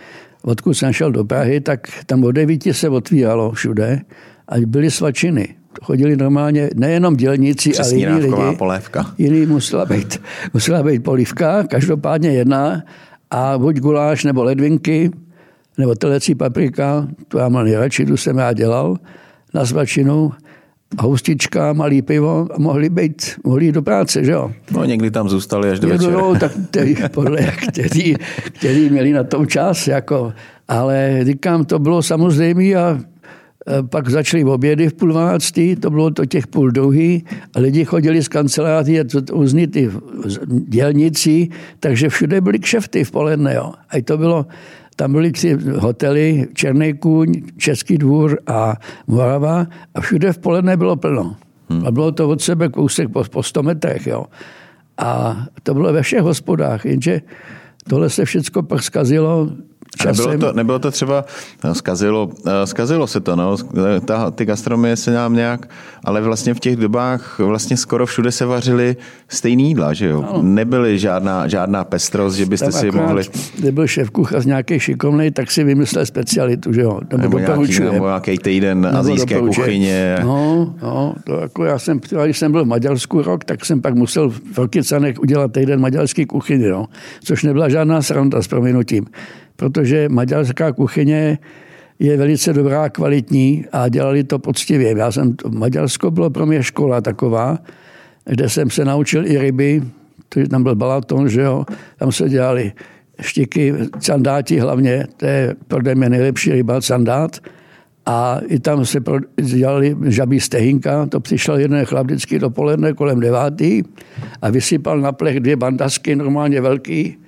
[0.42, 4.02] odkud jsem šel do Prahy, tak tam od devíti se otvíralo všude
[4.48, 5.56] a byly svačiny.
[5.84, 8.58] Chodili normálně nejenom dělníci, ale jiní lidi.
[8.58, 9.06] polévka.
[9.18, 10.22] Jiný musela být,
[10.54, 12.84] musela být polívka, každopádně jedna
[13.32, 15.12] a buď guláš nebo ledvinky,
[15.78, 18.98] nebo telecí paprika, to já mám nejradši, tu jsem já dělal
[19.54, 20.32] na svačinu,
[21.00, 24.52] houstička, malý pivo a mohli být, mohli jít do práce, že jo.
[24.72, 26.22] No někdy tam zůstali až do Někdo, večera.
[26.22, 30.34] No, tak který, podle kteří, kteří měli na to čas, jako.
[30.68, 33.00] Ale říkám, to bylo samozřejmé a
[33.90, 38.24] pak začaly obědy v půl dvanáctý, to bylo to těch půl dlouhý, a lidi chodili
[38.24, 39.92] z kanceláří a různí ty
[40.68, 43.54] dělníci, takže všude byly kšefty v poledne.
[43.56, 43.74] Jo.
[43.90, 44.46] A to bylo,
[45.02, 48.76] tam byly tři hotely, Černý kůň, Český dvůr a
[49.08, 51.36] Morava a všude v poledne bylo plno.
[51.70, 51.88] Hmm.
[51.88, 54.08] A bylo to od sebe kousek po, po 100 metrech.
[54.08, 54.26] Jo.
[54.98, 57.22] A to bylo ve všech hospodách, jenže
[57.90, 59.50] tohle se všechno pak zkazilo
[59.98, 60.30] Časem.
[60.30, 61.26] Nebylo to, nebylo to třeba,
[61.64, 63.58] no, zkazilo, eh, zkazilo se to, no,
[64.06, 65.70] ta, ty gastronomie se nám nějak,
[66.04, 68.96] ale vlastně v těch dobách vlastně skoro všude se vařily
[69.28, 70.26] stejný jídla, že jo?
[70.30, 70.42] Ano.
[70.42, 73.24] Nebyly žádná, žádná pestrost, že byste Tam si mohli...
[73.64, 77.00] Nebyl šéf kuchař nějaký šikovný, tak si vymyslel specialitu, že jo?
[77.12, 80.18] Nebo, nebo nějaký, nebo nějaký týden nebo azijské kuchyně.
[80.24, 83.96] No, no, to jako já jsem, když jsem byl v Maďarsku rok, tak jsem pak
[83.96, 86.86] musel v Rokycanech udělat týden maďarský kuchyně, no,
[87.24, 89.06] což nebyla žádná sranda s proměnutím
[89.62, 91.38] protože maďarská kuchyně
[92.00, 94.98] je velice dobrá, kvalitní a dělali to poctivě.
[94.98, 97.60] Já jsem, Maďarsko bylo pro mě škola taková,
[98.26, 99.82] kde jsem se naučil i ryby,
[100.50, 101.66] tam byl balaton, že jo,
[101.98, 102.72] tam se dělali
[103.22, 107.38] štiky, sandáti hlavně, to je pro mě nejlepší ryba, sandát.
[108.06, 109.00] A i tam se
[109.42, 113.84] dělali žabí stehinka, to přišel jeden chlap vždycky dopoledne kolem devátý
[114.42, 117.21] a vysypal na plech dvě bandasky, normálně velký,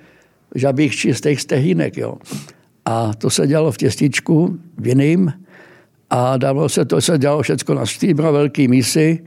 [0.54, 1.96] žabých čistých stehínek.
[1.96, 2.14] Jo.
[2.84, 5.32] A to se dělalo v těstičku, v jiným,
[6.10, 9.24] a dávalo se, to se dělalo všechno na stříbro, velký mísy,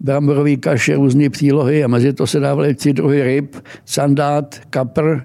[0.00, 5.20] bramborový kaše, různé přílohy a mezi to se dávaly tři druhy ryb, sandát, kapr,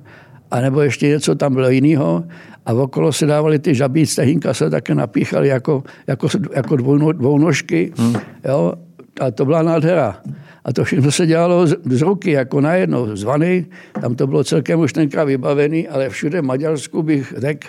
[0.51, 2.23] a nebo ještě něco tam bylo jiného.
[2.65, 7.91] A okolo se dávaly ty žabí stehínka, se také napíchaly jako, jako, jako dvou, dvounožky.
[7.97, 8.15] Hmm.
[8.47, 8.73] Jo?
[9.21, 10.21] A to byla nádhera.
[10.65, 13.65] A to všechno se dělalo z, z ruky, jako najednou zvany.
[14.01, 17.67] Tam to bylo celkem už tenkrát vybavený, ale všude v Maďarsku bych řekl,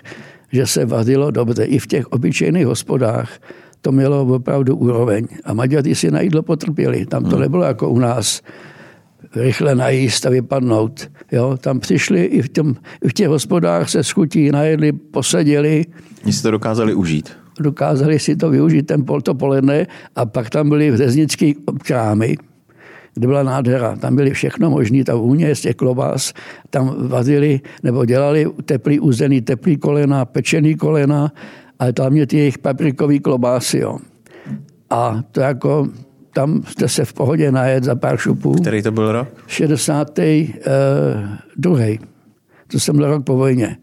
[0.52, 1.64] že se vadilo dobře.
[1.64, 3.30] I v těch obyčejných hospodách
[3.80, 5.26] to mělo opravdu úroveň.
[5.44, 7.06] A Maďaři si na jídlo potrpěli.
[7.06, 7.40] Tam to hmm.
[7.40, 8.42] nebylo jako u nás
[9.36, 11.10] rychle najíst a vypadnout.
[11.32, 15.84] Jo, tam přišli i v, tom, i v těch hospodách se schutí najedli, poseděli.
[16.24, 17.30] Oni si to dokázali užít.
[17.60, 22.36] Dokázali si to využít ten pol, to poledne a pak tam byly řeznické krámy,
[23.16, 23.96] kde byla nádhera.
[23.96, 26.32] Tam byly všechno možné, ta vůně z těch klobás.
[26.70, 31.32] Tam vazili nebo dělali teplý uzený, teplý kolena, pečený kolena,
[31.78, 33.78] ale tam mě ty jejich paprikový klobásy.
[33.78, 33.98] Jo.
[34.90, 35.88] A to jako,
[36.32, 38.54] tam jste se v pohodě najet za pár šupů.
[38.54, 39.28] Který to byl rok?
[39.46, 40.24] 62.
[41.80, 41.98] Eh,
[42.68, 43.76] to jsem byl rok po vojně.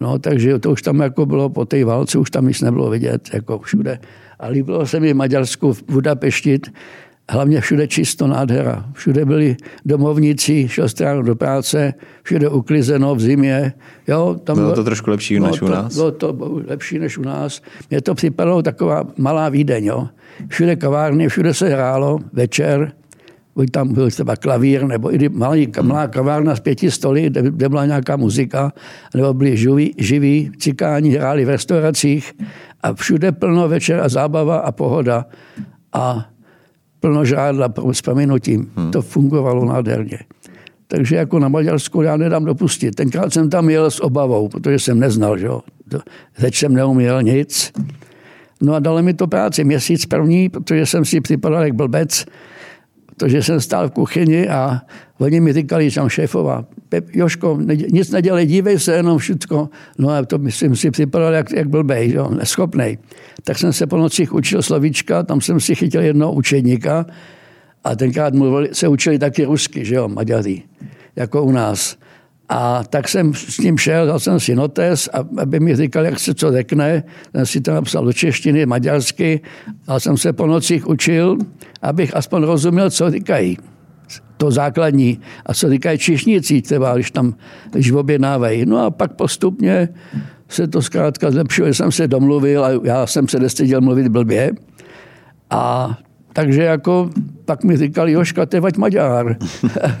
[0.00, 3.30] No, takže to už tam jako bylo po té válce, už tam nic nebylo vidět,
[3.32, 3.98] jako všude.
[4.38, 6.60] A líbilo se mi v Maďarsku, v Budapešti,
[7.30, 8.84] hlavně všude čisto nádhera.
[8.92, 13.72] Všude byli domovníci, šel stranu do práce, všude uklizeno v zimě.
[14.08, 15.94] Jo, tam bylo, bylo to trošku lepší než u nás?
[15.94, 16.36] Bylo to
[16.66, 17.62] lepší než u nás.
[17.90, 19.84] Mně to připadalo taková malá Vídeň.
[19.84, 20.08] Jo.
[20.48, 22.92] Všude kavárny, všude se hrálo večer,
[23.54, 27.68] buď tam byl třeba klavír, nebo i malý, malá kavárna z pěti stoly, kde, kde
[27.68, 28.72] byla nějaká muzika,
[29.14, 32.32] nebo byli živí, živí cikáni, hráli v restauracích
[32.82, 35.26] a všude plno večer a zábava a pohoda.
[35.92, 36.26] A
[37.00, 38.70] plno žádla s prominutím.
[38.76, 38.90] Hmm.
[38.90, 40.18] To fungovalo nádherně.
[40.88, 42.94] Takže jako na Maďarsku já nedám dopustit.
[42.94, 45.60] Tenkrát jsem tam jel s obavou, protože jsem neznal, že jo.
[46.40, 47.72] Teď jsem neuměl nic.
[48.60, 52.26] No a dali mi to práci měsíc první, protože jsem si připadal jak blbec,
[53.18, 54.80] protože jsem stál v kuchyni a
[55.18, 57.58] oni mi říkali, že šéfová, Pep, Joško,
[57.92, 59.68] nic nedělej, dívej se jenom všucko.
[59.98, 62.98] No a to myslím si připadal jak, jak blbej, jo, neschopnej.
[63.44, 67.06] Tak jsem se po nocích učil slovíčka, tam jsem si chytil jednoho učeníka
[67.84, 70.62] a tenkrát mluvili, se učili taky rusky, že jo, Maďaři,
[71.16, 71.96] jako u nás.
[72.48, 75.08] A tak jsem s ním šel, dal jsem si notes,
[75.38, 77.02] aby mi říkal, jak se co řekne.
[77.36, 79.40] Jsem si to napsal do češtiny, maďarsky,
[79.86, 81.38] a jsem se po nocích učil,
[81.82, 83.58] abych aspoň rozuměl, co říkají.
[84.36, 85.20] To základní.
[85.46, 87.34] A co říkají čišníci, třeba, když tam
[87.72, 88.66] když objednávají.
[88.66, 89.88] No a pak postupně
[90.48, 94.50] se to zkrátka zlepšilo, jsem se domluvil a já jsem se nestyděl mluvit blbě.
[95.50, 95.94] A
[96.32, 97.10] takže jako
[97.44, 99.36] pak mi říkali, Joška, ty vať Maďar.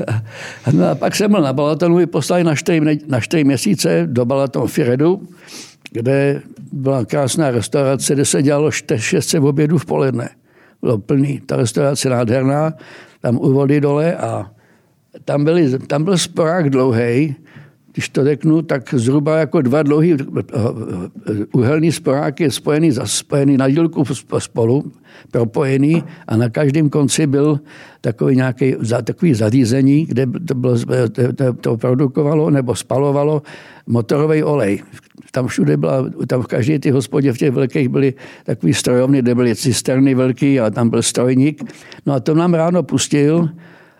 [0.72, 4.68] no a pak jsem byl na Balatonu, poslali na čtyři, na čtyři měsíce do Balaton
[4.68, 5.28] Firedu,
[5.90, 6.42] kde
[6.72, 10.28] byla krásná restaurace, kde se dělalo 600 obědů v poledne.
[10.82, 12.72] Bylo plný, ta restaurace nádherná,
[13.20, 14.50] tam u vody dole a
[15.24, 17.34] tam, byli, tam byl sporák dlouhý,
[17.92, 23.56] když to řeknu, tak zhruba jako dva dlouhý eh, eh, uhelný sporák je spojený, spojený
[23.56, 24.04] na dílku
[24.38, 24.92] spolu,
[25.30, 27.60] propojený a na každém konci byl
[28.00, 28.74] takový nějaký
[29.04, 30.76] takový zařízení, kde to, bylo,
[31.34, 33.42] to, to produkovalo nebo spalovalo
[33.86, 34.82] motorový olej.
[35.30, 38.14] Tam všude byla, tam v každé ty hospodě v těch velkých byly
[38.44, 41.72] takový strojovny, kde byly cisterny velký a tam byl strojník.
[42.06, 43.48] No a to nám ráno pustil,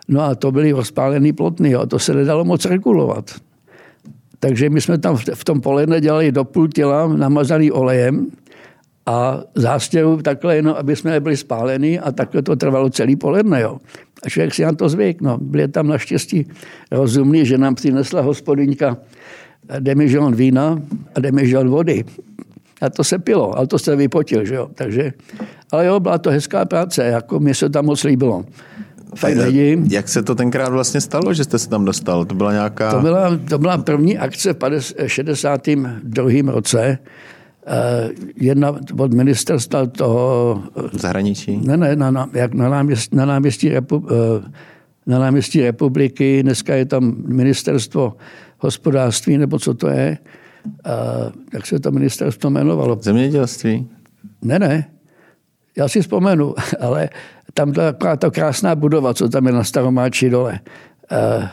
[0.07, 3.48] no a to byly rozpálený plotny, a to se nedalo moc regulovat
[4.39, 8.27] Takže my jsme tam v tom poledne dělali do půl těla namazaný olejem
[9.05, 13.61] a zástěru takhle jenom, aby jsme nebyli spáleni a takhle to trvalo celý poledne.
[13.61, 13.77] Jo.
[14.23, 15.21] A člověk si na to zvyk.
[15.21, 15.37] No.
[15.37, 16.47] Byli tam naštěstí
[16.91, 18.97] rozumný, že nám přinesla hospodyňka
[19.79, 20.81] demižon vína
[21.15, 22.05] a demižon vody.
[22.81, 24.69] A to se pilo, ale to se vypotil, že jo.
[24.75, 25.13] Takže,
[25.71, 28.45] ale jo, byla to hezká práce, jako mi se tam moc líbilo.
[29.19, 29.77] Fajn lidi.
[29.89, 32.25] Jak se to tenkrát vlastně stalo, že jste se tam dostal?
[32.25, 32.91] To byla nějaká...
[32.91, 36.51] To byla, to byla první akce v 62.
[36.51, 36.97] roce.
[37.67, 40.63] Eh, jedna od ministerstva toho...
[40.93, 41.57] Zahraničí?
[41.57, 44.51] Ne, ne, na, na, jak na, náměstí, na, náměstí repu, eh,
[45.05, 46.43] na náměstí republiky.
[46.43, 48.13] Dneska je tam ministerstvo
[48.57, 50.17] hospodářství, nebo co to je.
[50.65, 52.97] Uh, jak se to ministerstvo jmenovalo?
[53.01, 53.87] Zemědělství?
[54.41, 54.89] Ne, ne.
[55.77, 57.09] Já si vzpomenu, ale
[57.53, 60.59] tam byla to krásná budova, co tam je na Staromáči dole.
[61.11, 61.47] Uh,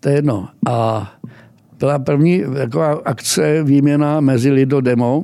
[0.00, 0.48] to je jedno.
[0.68, 1.10] A
[1.78, 5.22] byla první taková akce výměna mezi Lido Demo,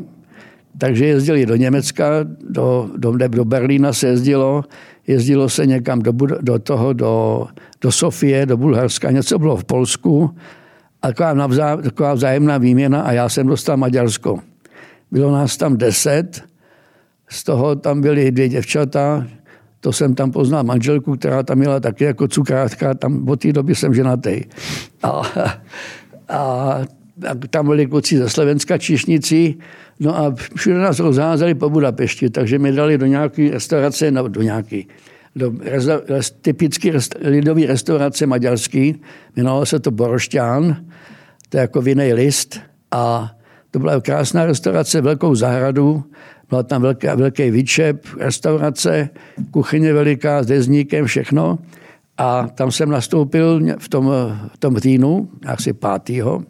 [0.78, 2.10] takže jezdili do Německa,
[2.50, 4.64] do, do, do Berlína se jezdilo,
[5.06, 7.46] jezdilo se někam do, do toho, do,
[7.80, 10.30] do Sofie, do Bulharska, něco bylo v Polsku,
[11.02, 14.38] a taková, navzá, taková vzájemná výměna a já jsem dostal Maďarsko.
[15.10, 16.44] Bylo nás tam deset,
[17.30, 19.26] z toho tam byly dvě děvčata,
[19.80, 23.74] to jsem tam poznal manželku, která tam měla taky jako cukrátka, tam od té doby
[23.74, 24.40] jsem ženatý.
[25.02, 25.22] A,
[26.28, 26.80] a,
[27.50, 29.54] tam byli kluci ze Slovenska, čišnici,
[30.00, 34.42] no a všude nás rozházeli po Budapešti, takže mi dali do nějaké restaurace, no, do
[34.42, 34.82] nějaké,
[35.36, 36.00] do resta,
[36.40, 39.00] typický rest, lidový restaurace maďarský,
[39.36, 40.76] jmenovalo se to Borošťán,
[41.48, 42.60] to je jako vinný list
[42.90, 43.32] a
[43.70, 46.04] to byla krásná restaurace, velkou zahradu,
[46.50, 49.08] byla tam velká, velký výčep, restaurace,
[49.50, 51.58] kuchyně veliká s dezníkem, všechno.
[52.18, 54.12] A tam jsem nastoupil v tom,
[54.52, 56.42] v tom týnu, asi pátýho.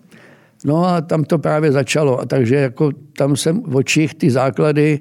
[0.64, 2.20] No a tam to právě začalo.
[2.20, 5.00] A takže jako tam jsem v očích ty základy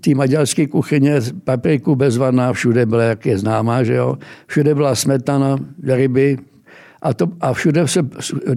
[0.00, 4.18] ty maďarské kuchyně, papriku bezvadná, všude byla, jak je známá, že jo.
[4.46, 6.38] Všude byla smetana, ryby
[7.02, 8.00] a, to, a všude se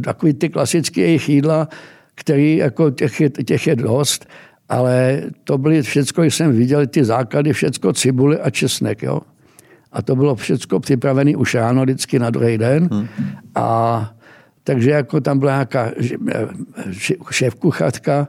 [0.04, 1.68] takový ty klasické jejich jídla,
[2.16, 4.26] který jako těch, je, těch je dost,
[4.72, 9.20] ale to byly všecko, jsem viděl ty základy, všecko cibule a česnek, jo.
[9.92, 12.90] A to bylo všecko připravené už ráno, vždycky na druhý den.
[12.92, 13.08] Hmm.
[13.56, 14.14] A
[14.64, 15.92] takže jako tam byla nějaká
[17.32, 18.28] šéf kuchatka,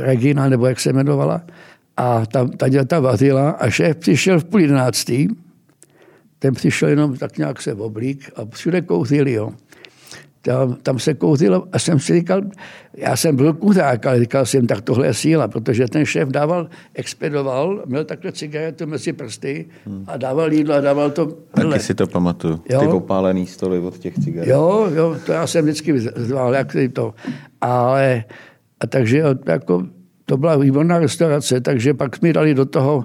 [0.00, 1.42] Regina, nebo jak se jmenovala,
[1.96, 5.28] a ta, ta děta vařila a šéf přišel v půl jedenáctý,
[6.38, 9.52] ten přišel jenom tak nějak se oblík a všude kouřili, jo.
[10.46, 12.42] Tam, tam se kouřilo a jsem si říkal,
[12.94, 16.68] já jsem byl kuřák, ale říkal jsem, tak tohle je síla, protože ten šéf dával,
[16.94, 19.66] expedoval, měl takhle cigaretu mezi prsty
[20.06, 21.26] a dával jídlo a dával to.
[21.54, 22.80] Taky si to pamatuju, jo?
[22.80, 24.50] ty opálený stoly od těch cigaret.
[24.50, 27.14] Jo, jo, to já jsem vždycky zval, jak to.
[27.60, 28.24] Ale,
[28.80, 29.86] a takže jako
[30.24, 33.04] to byla výborná restaurace, takže pak mi dali do toho,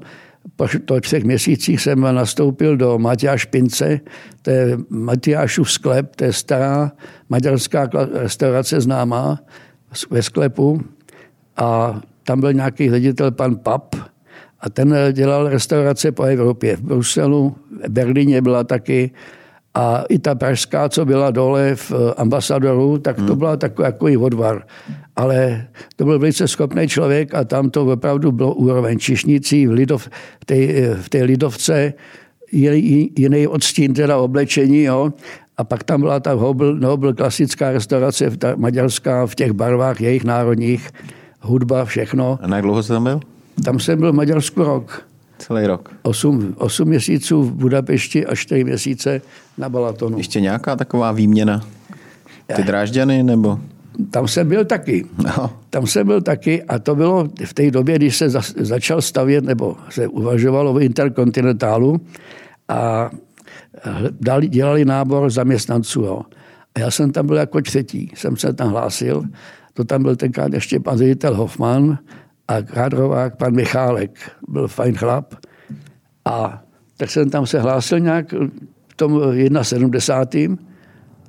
[0.86, 4.00] po třech měsících jsem nastoupil do Matyáš Pince,
[4.42, 6.92] to je Matyášův sklep, to je stará
[7.30, 9.40] maďarská restaurace známá
[10.10, 10.82] ve sklepu
[11.58, 13.96] a tam byl nějaký ředitel pan Pap
[14.60, 16.76] a ten dělal restaurace po Evropě.
[16.76, 19.12] V Bruselu, v Berlíně byla taky
[19.74, 23.38] a i ta pražská, co byla dole v ambasadoru, tak to hmm.
[23.38, 24.64] byla takový, takový odvar
[25.16, 30.10] ale to byl velice schopný člověk a tam to opravdu bylo úroveň čišnicí v, lidov,
[30.42, 30.56] v, té,
[30.96, 31.94] v té lidovce,
[32.52, 35.14] jiný odstín teda oblečení, jo.
[35.58, 40.24] A pak tam byla ta Hobl, Hobl klasická restaurace, ta maďarská v těch barvách jejich
[40.24, 40.90] národních,
[41.42, 42.40] hudba, všechno.
[42.42, 43.20] A jak dlouho jsi tam byl?
[43.66, 45.06] Tam jsem byl v Maďarsku rok.
[45.42, 45.92] Celý rok.
[46.02, 49.22] Osm, osm měsíců v Budapešti a čtyři měsíce
[49.58, 50.18] na Balatonu.
[50.18, 51.62] Ještě nějaká taková výměna?
[52.56, 53.60] Ty drážďany nebo?
[54.12, 55.06] tam jsem byl taky.
[55.18, 55.50] No.
[55.70, 59.44] Tam jsem byl taky a to bylo v té době, když se za, začal stavět,
[59.44, 62.02] nebo se uvažovalo v Interkontinentálu
[62.68, 63.12] a
[64.22, 66.02] dali, dělali nábor zaměstnanců.
[66.02, 66.22] Jo.
[66.76, 69.24] A já jsem tam byl jako třetí, jsem se tam hlásil.
[69.74, 71.98] To tam byl tenkrát ještě pan ředitel Hoffman
[72.52, 74.32] a kádrovák pan Michálek.
[74.48, 75.34] Byl fajn chlap.
[76.26, 76.64] A
[76.98, 78.34] tak jsem tam se hlásil nějak
[78.88, 79.22] v tom
[79.62, 80.58] 71.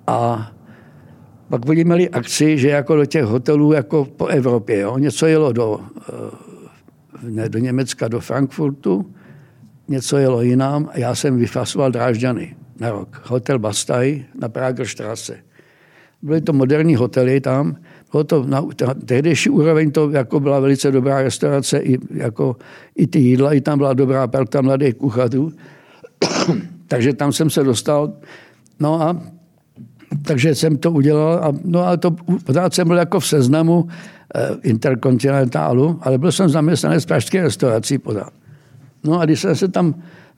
[0.07, 0.51] A
[1.49, 4.79] pak oni měli akci, že jako do těch hotelů jako po Evropě.
[4.79, 4.99] Jo?
[4.99, 9.15] Něco jelo do, eh, ne, do Německa, do Frankfurtu,
[9.89, 13.23] něco jelo jinam a já jsem vyfasoval Drážďany na rok.
[13.25, 15.39] Hotel Bastaj na Pragerstrasse.
[16.23, 17.77] Byly to moderní hotely tam,
[18.13, 22.57] bylo to na, na tehdejší úroveň to jako byla velice dobrá restaurace, i, jako,
[22.97, 25.53] i ty jídla, i tam byla dobrá parta mladých kuchařů.
[26.89, 28.13] Takže tam jsem se dostal.
[28.81, 29.23] No a
[30.23, 31.45] takže jsem to udělal.
[31.45, 32.11] A, no a to
[32.45, 33.89] pořád jsem byl jako v seznamu
[34.35, 38.33] eh, interkontinentálu, ale byl jsem zaměstnanec pražské restaurací pořád.
[39.05, 39.95] No a když jsem se tam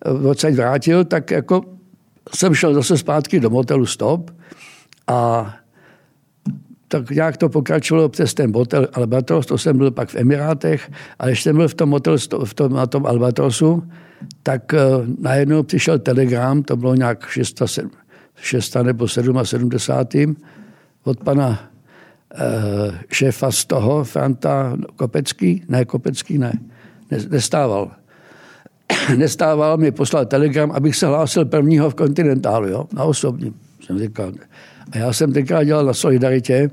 [0.07, 1.63] eh, odsaď vrátil, tak jako
[2.35, 4.31] jsem šel zase zpátky do motelu Stop
[5.07, 5.51] a
[6.95, 11.27] tak nějak to pokračovalo přes ten motel Albatros, to jsem byl pak v Emirátech, a
[11.27, 13.83] když jsem byl v tom motel, v tom, na tom Albatrosu,
[14.43, 17.63] tak uh, najednou přišel telegram, to bylo nějak 6,
[18.37, 20.37] 6 nebo 77.
[21.05, 26.53] od pana uh, šéfa z toho, Franta Kopecký, ne Kopecký, ne,
[27.31, 27.91] nestával.
[29.17, 33.55] nestával, mi poslal telegram, abych se hlásil prvního v kontinentálu, jo, na osobním.
[33.87, 34.33] Jsem říkal.
[34.93, 36.71] A já jsem tenkrát dělal na Solidaritě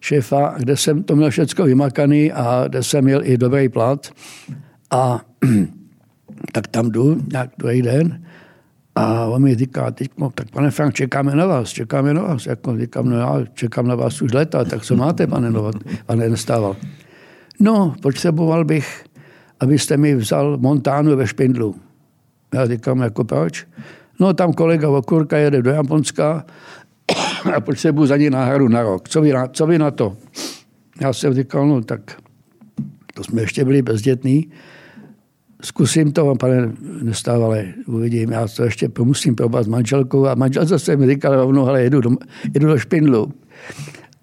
[0.00, 4.10] šéfa, kde jsem to měl všechno vymakaný a kde jsem měl i dobrý plat.
[4.90, 5.20] A
[6.52, 8.22] tak tam jdu nějak druhý den
[8.98, 12.46] a on mi říká, teď, no, tak pane Frank, čekáme na vás, čekáme na vás.
[12.46, 15.74] Jako říkám, no já čekám na vás už leta, tak co máte, pane Novat?
[16.06, 16.76] Pane Nestával.
[17.60, 19.04] No, potřeboval bych,
[19.60, 21.74] abyste mi vzal Montánu ve Špindlu.
[22.54, 23.66] Já říkám, jako proč?
[24.20, 26.44] No, tam kolega Okurka jede do Japonska
[27.56, 29.08] a potřebuji za ní náhradu na rok.
[29.08, 30.16] Co vy, na, co vy na to?
[31.00, 32.00] Já jsem říkal, no tak
[33.14, 34.50] to jsme ještě byli bezdětní
[35.62, 36.72] zkusím to, pane
[37.02, 41.66] nestávale, uvidím, já to ještě musím probat s manželkou a manžel zase mi říkal rovnou,
[41.66, 42.10] ale jedu do,
[42.54, 43.32] jedu do Špindlu.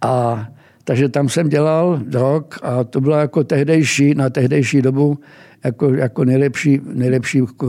[0.01, 0.47] A
[0.84, 5.20] takže tam jsem dělal rok a to bylo jako tehdejší, na tehdejší dobu
[5.63, 7.68] jako, jako nejlepší, nejlepší, eh,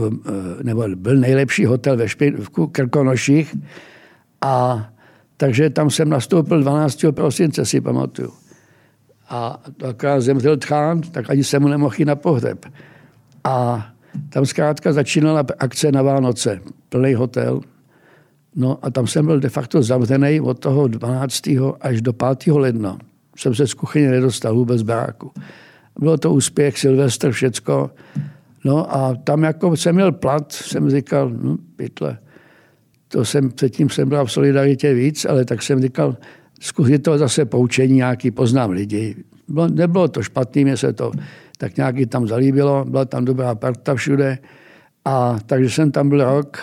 [0.63, 3.55] nebo byl nejlepší hotel ve Špin, v Krkonoších.
[4.41, 4.85] A
[5.37, 7.05] takže tam jsem nastoupil 12.
[7.11, 8.33] prosince, si pamatuju.
[9.29, 12.65] A akorát zemřel tchán, tak ani jsem mu nemohl jít na pohřeb.
[13.43, 13.87] A
[14.29, 16.59] tam zkrátka začínala akce na Vánoce,
[16.89, 17.61] plný hotel.
[18.55, 21.41] No a tam jsem byl de facto zavřený od toho 12.
[21.81, 22.47] až do 5.
[22.47, 22.97] ledna.
[23.37, 25.31] Jsem se z kuchyně nedostal vůbec baráku.
[25.99, 27.91] Bylo to úspěch, Silvestr, všecko.
[28.63, 32.17] No a tam jako jsem měl plat, jsem říkal, no pytle,
[33.07, 36.17] to jsem, předtím jsem byl v Solidaritě víc, ale tak jsem říkal,
[36.59, 39.15] zkusit to zase poučení nějaký, poznám lidi.
[39.47, 41.11] Bylo, nebylo to špatný, mě se to
[41.57, 44.37] tak nějaký tam zalíbilo, byla tam dobrá parta všude.
[45.05, 46.57] A takže jsem tam byl rok,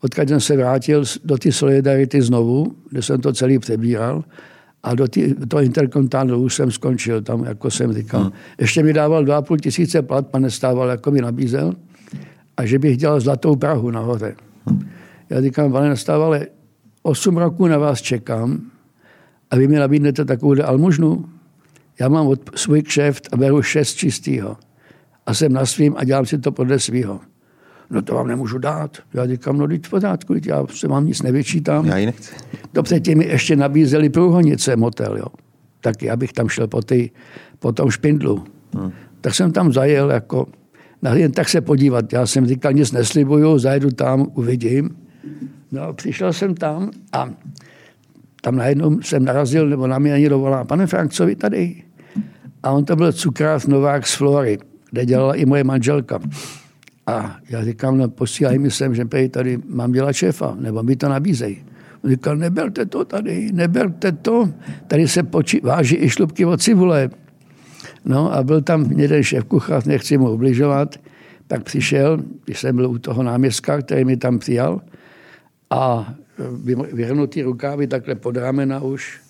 [0.00, 4.24] odkud jsem se vrátil do té solidarity znovu, kde jsem to celý přebíral.
[4.82, 8.20] A do tý, toho interkontánu už jsem skončil, tam, jako jsem říkal.
[8.20, 8.32] Hmm.
[8.60, 11.74] Ještě mi dával 2,5 tisíce plat, pane stával, jako mi nabízel.
[12.56, 14.34] A že bych dělal zlatou Prahu nahoře.
[14.66, 14.88] Hmm.
[15.30, 16.46] Já říkám, pane nastávale,
[17.02, 18.60] 8 roků na vás čekám
[19.50, 21.24] a vy mi nabídnete takovou almužnu.
[22.00, 24.56] Já mám od svůj kšeft a beru šest čistýho.
[25.26, 27.20] A jsem na svým a dělám si to podle svého.
[27.90, 28.98] No to vám nemůžu dát.
[29.14, 31.86] Já říkám, no teď v pořádku, já se vám nic nevyčítám.
[31.86, 32.34] Já ji nechci.
[32.72, 35.26] To předtím mi ještě nabízeli průhonice motel, jo.
[35.80, 37.10] Tak já bych tam šel po, ty,
[37.58, 38.44] po tom špindlu.
[38.74, 38.92] Hmm.
[39.20, 40.46] Tak jsem tam zajel jako,
[41.02, 42.12] na jen tak se podívat.
[42.12, 44.96] Já jsem říkal, nic neslibuju, zajedu tam, uvidím.
[45.72, 47.30] No, přišel jsem tam a
[48.42, 51.82] tam najednou jsem narazil, nebo na mě někdo volá, pane Frank, co vy tady?
[52.62, 54.58] A on to byl cukrář Novák z Flory,
[54.90, 56.20] kde dělala i moje manželka.
[57.06, 61.08] A já říkám, no posílaj mi sem, že tady mám dělat šéfa, nebo mi to
[61.08, 61.64] nabízej.
[62.04, 64.48] On říkal, neberte to tady, neberte to.
[64.86, 67.10] Tady se poči- váží i šlubky od cibule.
[68.04, 70.96] No a byl tam jeden šéf kuchař, nechci mu ubližovat.
[71.46, 74.80] Tak přišel, když jsem byl u toho náměstka, který mi tam přijal,
[75.70, 76.14] a
[76.92, 79.20] vyhrnutý rukávy takhle pod ramena už,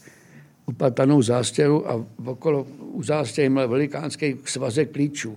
[0.67, 5.37] upatanou zástěru a okolo u zástěry měl velikánský svazek klíčů.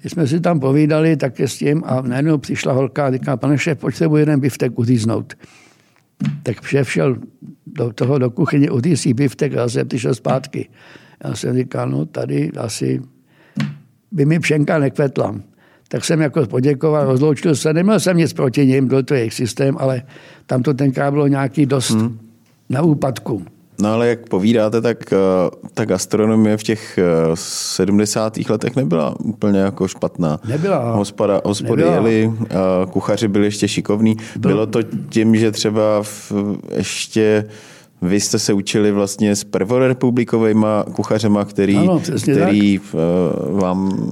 [0.00, 3.58] Když jsme si tam povídali tak s tím a najednou přišla holka a říká, pane
[3.58, 5.34] šéf, potřebuji jeden biftek uříznout.
[6.42, 7.16] Tak šéf šel
[7.66, 10.68] do toho do kuchyně, uřízí biftek a zase přišel zpátky.
[11.24, 13.02] Já jsem říkal, no tady asi
[14.12, 15.40] by mi pšenka nekvetla.
[15.88, 19.76] Tak jsem jako poděkoval, rozloučil se, neměl jsem nic proti ním, byl to jejich systém,
[19.78, 20.02] ale
[20.46, 22.18] tam to tenkrát bylo nějaký dost hmm.
[22.70, 23.42] na úpadku.
[23.80, 25.16] No ale jak povídáte, tak eh,
[25.74, 26.98] ta gastronomie v těch
[27.34, 28.38] 70.
[28.38, 30.40] Eh, letech nebyla úplně jako špatná.
[30.48, 30.92] Nebyla.
[30.94, 31.94] Hospoda, hospody nebyla.
[31.94, 32.56] jeli, eh,
[32.90, 34.16] kuchaři byli ještě šikovní.
[34.36, 36.32] Bylo to tím, že třeba v,
[36.76, 37.44] ještě
[38.04, 43.00] vy jste se učili vlastně s prvorepublikovými kuchařema, který, ano, který tak.
[43.50, 44.08] vám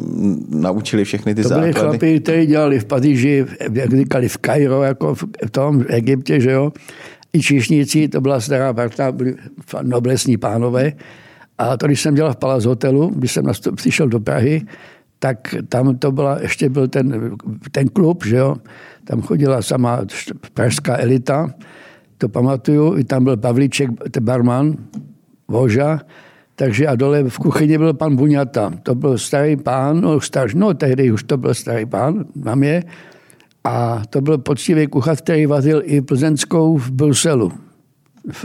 [0.50, 1.72] naučili všechny ty to základy.
[1.72, 6.40] To byli chlapi, kteří dělali v Paříži, jak říkali v Kairo, jako v tom Egyptě,
[6.40, 6.72] že jo
[7.32, 9.34] i číšníci, to byla stará parta, byli
[9.82, 10.92] noblesní pánové.
[11.58, 14.62] A to, když jsem dělal v Palace hotelu, když jsem nastup, přišel do Prahy,
[15.18, 17.36] tak tam to byla, ještě byl ten,
[17.70, 18.56] ten klub, že jo,
[19.04, 20.00] tam chodila sama
[20.54, 21.54] pražská elita,
[22.22, 24.76] to pamatuju, i tam byl Pavlíček, barman,
[25.48, 26.00] Voža,
[26.54, 28.72] takže a dole v kuchyni byl pan Buňata.
[28.82, 32.84] To byl starý pán, no, starý, no tehdy už to byl starý pán, mám je.
[33.64, 37.52] A to byl poctivý kuchař, který vařil i plzeňskou v Bruselu.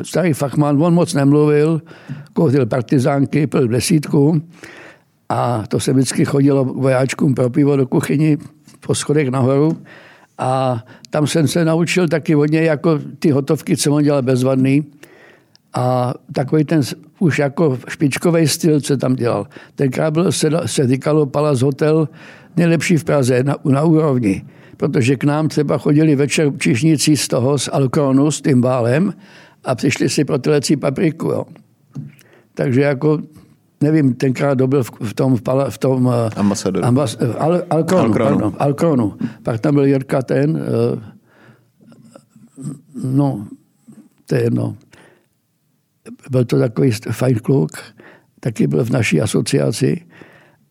[0.03, 1.81] Starý fachman, on moc nemluvil,
[2.33, 4.41] kouřil partizánky, pil desítku
[5.29, 8.37] a to se vždycky chodilo vojáčkům pro pivo do kuchyni
[8.79, 9.77] po schodech nahoru.
[10.37, 14.85] A tam jsem se naučil taky hodně jako ty hotovky, co on dělal bezvadný.
[15.73, 16.81] A takový ten
[17.19, 19.47] už jako špičkový styl, co tam dělal.
[19.75, 22.09] Tenkrát byl, se, se říkalo Palace Hotel
[22.57, 24.45] nejlepší v Praze na, na úrovni.
[24.77, 29.13] Protože k nám třeba chodili večer čišníci z toho, z Alkronu, s tím válem
[29.63, 31.27] a přišli si pro telecí papriku.
[31.27, 31.45] Jo.
[32.53, 33.19] Takže jako
[33.81, 35.37] nevím, tenkrát dobil v, v tom,
[35.69, 36.85] v tom eh, Ambasadoru.
[36.85, 38.29] Ambas, Al, Alkronu, Alkronu.
[38.29, 39.13] Pardon, Alkronu.
[39.43, 40.99] Pak tam byl Jirka ten, uh,
[43.03, 43.47] no,
[44.25, 44.75] to je jedno.
[46.31, 47.71] Byl to takový fajn kluk,
[48.39, 50.01] taky byl v naší asociaci,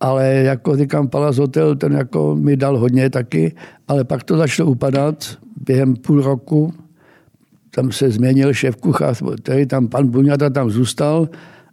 [0.00, 3.54] ale jako říkám, Palace Hotel, ten jako mi dal hodně taky,
[3.88, 6.72] ale pak to začalo upadat během půl roku,
[7.70, 11.28] tam se změnil šéf kuchař, který tam pan Buňata tam zůstal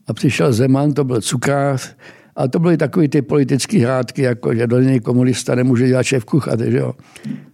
[0.08, 1.95] a přišel Zeman, to byl cukrář,
[2.36, 6.26] a to byly takové ty politické hrádky, jako že do něj komunista nemůže dělat šéf
[6.26, 6.93] kuchaře, že jo.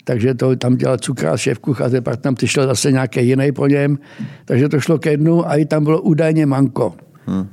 [0.04, 4.00] Takže to tam dělal cukrář, šéf kuchaře, pak tam přišel zase nějaký jiný po něm.
[4.46, 6.94] Takže to šlo ke dnu a i tam bylo údajně manko.
[7.26, 7.48] Hmm.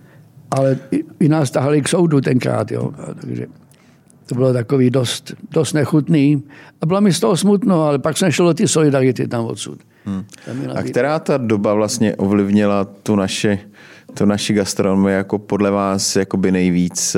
[0.50, 2.92] Ale i, i nás tahali k soudu tenkrát, jo.
[2.98, 3.46] A takže
[4.26, 6.42] to bylo takový dost, dost nechutný.
[6.80, 9.78] A bylo mi z toho smutno, ale pak jsem šel do ty solidarity tam odsud.
[10.04, 10.24] Hmm.
[10.74, 13.58] A která ta doba vlastně ovlivnila tu naše
[14.14, 17.16] to naši gastronomii jako podle vás jakoby nejvíc,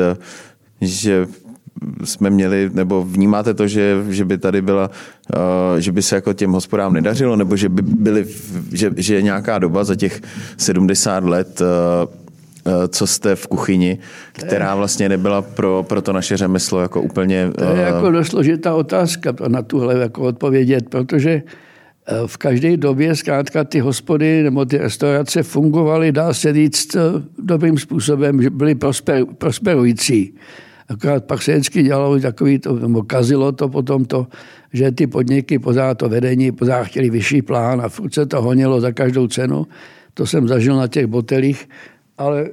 [0.80, 1.26] že
[2.05, 4.91] jsme měli, nebo vnímáte to, že, že by tady byla,
[5.36, 8.26] uh, že by se jako těm hospodám nedařilo, nebo že by byly,
[8.72, 10.20] že, že je nějaká doba za těch
[10.57, 11.66] 70 let, uh,
[12.72, 13.99] uh, co jste v kuchyni,
[14.32, 17.51] která vlastně nebyla pro, pro to naše řemeslo jako úplně...
[17.59, 21.51] To je jako dost složitá otázka na tuhle jako odpovědět, protože uh,
[22.27, 26.97] v každé době zkrátka ty hospody nebo ty restaurace fungovaly, dá se říct,
[27.39, 30.35] dobrým způsobem, že byly prosper, prosperující.
[30.89, 34.27] Akorát pak se vždycky dělalo takový to, nebo kazilo to potom to,
[34.73, 38.81] že ty podniky, pořád to vedení, pořád chtěli vyšší plán a furt se to honilo
[38.81, 39.67] za každou cenu.
[40.15, 41.69] To jsem zažil na těch botelích,
[42.19, 42.49] ale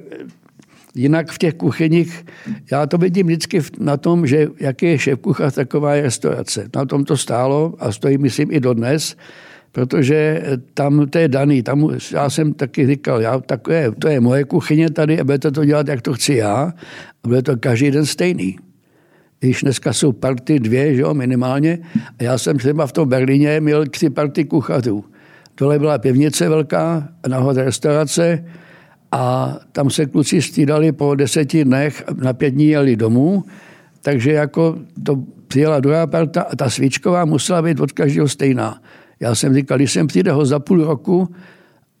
[0.94, 2.24] jinak v těch kuchyních,
[2.70, 6.68] já to vidím vždycky na tom, že jaký je šéf kuchař, taková je restaurace.
[6.76, 9.16] Na tom to stálo a stojí, myslím, i dodnes
[9.76, 10.42] protože
[10.74, 11.62] tam to je daný.
[11.62, 15.50] Tam já jsem taky říkal, já, tak je, to je moje kuchyně tady a budete
[15.50, 16.72] to dělat, jak to chci já
[17.24, 18.58] a bude to každý den stejný.
[19.40, 21.78] Když dneska jsou party dvě, že jo, minimálně,
[22.18, 25.04] a já jsem třeba v tom Berlíně měl tři party kuchařů.
[25.56, 28.44] Dole byla pivnice velká, nahoře restaurace
[29.12, 33.44] a tam se kluci střídali po deseti dnech, na pět dní jeli domů,
[34.02, 38.80] takže jako to přijela druhá parta a ta svíčková musela být od každého stejná.
[39.20, 41.28] Já jsem říkal, když jsem přijde ho za půl roku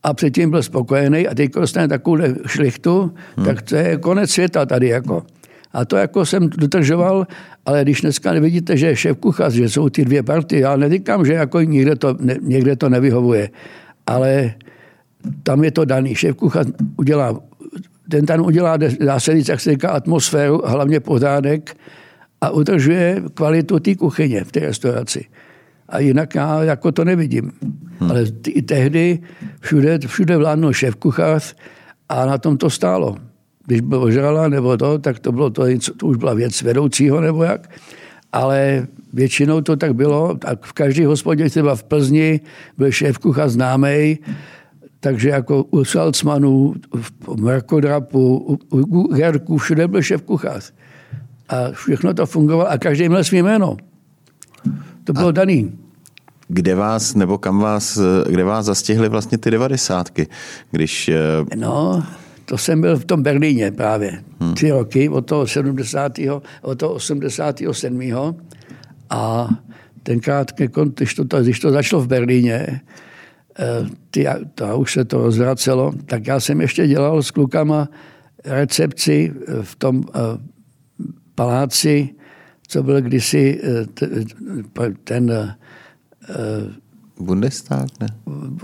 [0.02, 3.46] a předtím byl spokojený a teď dostane takovou šlichtu, hmm.
[3.46, 5.22] tak to je konec světa tady jako.
[5.72, 7.26] A to jako jsem dodržoval,
[7.66, 11.26] ale když dneska nevidíte, že je šéf kuchař, že jsou ty dvě party, já neříkám,
[11.26, 13.50] že jako někde to, ne, někde to nevyhovuje,
[14.06, 14.54] ale
[15.42, 16.14] tam je to daný.
[16.14, 17.40] Šéf kuchař udělá,
[18.10, 21.76] ten tam udělá, dá se říct, jak se říká, atmosféru, hlavně pořádek
[22.40, 25.24] a udržuje kvalitu té kuchyně v té restauraci.
[25.88, 27.52] A jinak já jako to nevidím.
[27.98, 28.10] Hmm.
[28.10, 29.18] Ale i tehdy
[29.60, 31.54] všude, všude vládnul šéf kuchař
[32.08, 33.16] a na tom to stálo.
[33.66, 35.64] Když byl ožrala nebo to, tak to, bylo to,
[35.96, 37.70] to už byla věc vedoucího nebo jak.
[38.32, 40.34] Ale většinou to tak bylo.
[40.34, 42.40] Tak v každé hospodě, třeba v Plzni,
[42.78, 44.18] byl šéf kuchař známý,
[45.00, 46.74] takže jako u Salcmanů,
[47.26, 48.36] v Mrakodrapu,
[48.70, 50.72] u, u Herku, všude byl šéf kuchař.
[51.48, 53.76] A všechno to fungovalo a každý měl svý jméno.
[55.06, 55.78] To bylo a daný.
[56.48, 57.98] Kde vás, nebo kam vás,
[58.28, 60.26] kde vás zastihly vlastně ty devadesátky?
[60.70, 61.08] Když...
[61.08, 62.04] Eh, no,
[62.44, 64.22] to jsem byl v tom Berlíně právě.
[64.40, 64.54] Hmm.
[64.54, 66.12] Tři roky, od toho 70.
[66.62, 68.00] od toho 87.
[69.10, 69.48] A
[70.02, 70.52] tenkrát,
[70.94, 72.80] když to, když to začalo v Berlíně,
[73.58, 77.88] eh, ty, to už se to rozvracelo, tak já jsem ještě dělal s klukama
[78.44, 79.32] recepci
[79.62, 80.04] v tom
[81.34, 82.16] paláci
[82.68, 85.54] co byl kdysi eh, ten eh,
[87.20, 88.06] Bundestag, ne?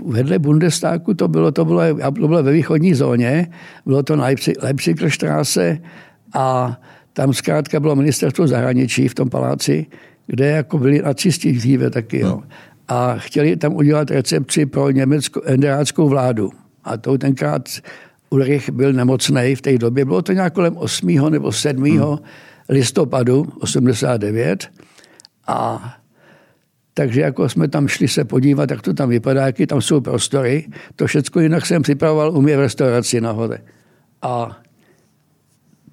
[0.05, 1.81] Vedle Bundestagu to bylo, to bylo,
[2.15, 3.47] to bylo ve východní zóně,
[3.85, 4.27] bylo to na
[4.61, 5.81] Leipzigerstraße
[6.33, 6.77] a
[7.13, 9.85] tam zkrátka bylo ministerstvo zahraničí v tom paláci,
[10.27, 12.19] kde jako byli nacisti dříve taky.
[12.19, 12.43] Jo.
[12.87, 16.51] a chtěli tam udělat recepci pro německou enderáckou vládu.
[16.83, 17.69] A to tenkrát
[18.29, 20.05] Ulrich byl nemocný v té době.
[20.05, 21.07] Bylo to nějak kolem 8.
[21.29, 21.83] nebo 7.
[21.83, 22.17] Hmm.
[22.73, 24.67] Listopadu 89.
[25.47, 25.93] A
[26.93, 30.67] takže jako jsme tam šli se podívat, jak to tam vypadá, jaký tam jsou prostory.
[30.95, 33.61] To všechno jinak jsem připravoval u mě v restauraci nahoře.
[34.21, 34.57] A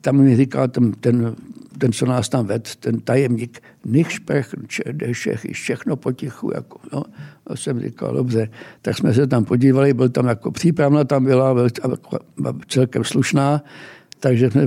[0.00, 1.36] tam mi říkal ten, ten,
[1.78, 4.54] ten, co nás tam ved, ten tajemník, nich šprech,
[5.52, 6.50] všechno potichu.
[6.54, 7.02] Jako, no.
[7.46, 8.50] A jsem říkal, dobře.
[8.82, 13.62] Tak jsme se tam podívali, byl tam jako přípravna, tam byla, byla celkem slušná,
[14.20, 14.66] takže jsme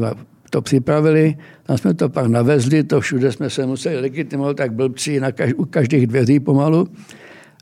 [0.54, 5.20] to připravili, tam jsme to pak navezli, to všude jsme se museli legitimovat, tak blbci
[5.20, 6.88] na kaž, u každých dveří pomalu.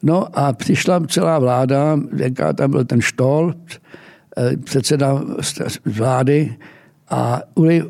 [0.03, 3.53] No a přišla celá vláda, jaká tam byl ten Štol,
[4.37, 5.23] eh, předseda
[5.85, 6.55] vlády
[7.09, 7.41] a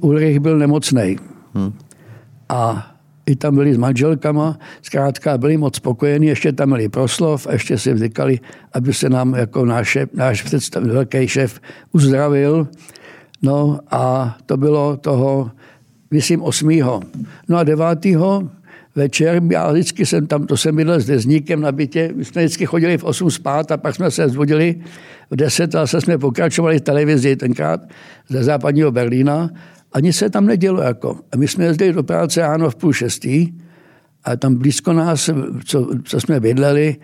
[0.01, 1.17] Ulrich byl nemocný.
[1.53, 1.73] Hmm.
[2.49, 2.91] A
[3.25, 7.77] i tam byli s manželkama, zkrátka byli moc spokojení, ještě tam byli proslov a ještě
[7.77, 8.39] si říkali,
[8.73, 11.59] aby se nám jako náš, náš představ, velký šéf
[11.91, 12.67] uzdravil.
[13.41, 15.51] No a to bylo toho,
[16.11, 16.69] myslím, 8.
[17.49, 17.85] No a 9.
[18.95, 22.65] večer, já vždycky jsem tam, to jsem bydlel s dezníkem na bytě, my jsme vždycky
[22.65, 24.75] chodili v 8 spát a pak jsme se zvodili
[25.31, 27.81] v 10 a zase jsme pokračovali v televizi tenkrát
[28.29, 29.49] ze západního Berlína
[29.93, 30.81] a nic se tam nedělo.
[30.81, 31.19] Jako.
[31.31, 33.53] A my jsme jezdili do práce ráno v půl šestý
[34.23, 35.29] a tam blízko nás,
[35.65, 36.95] co, co jsme bydleli,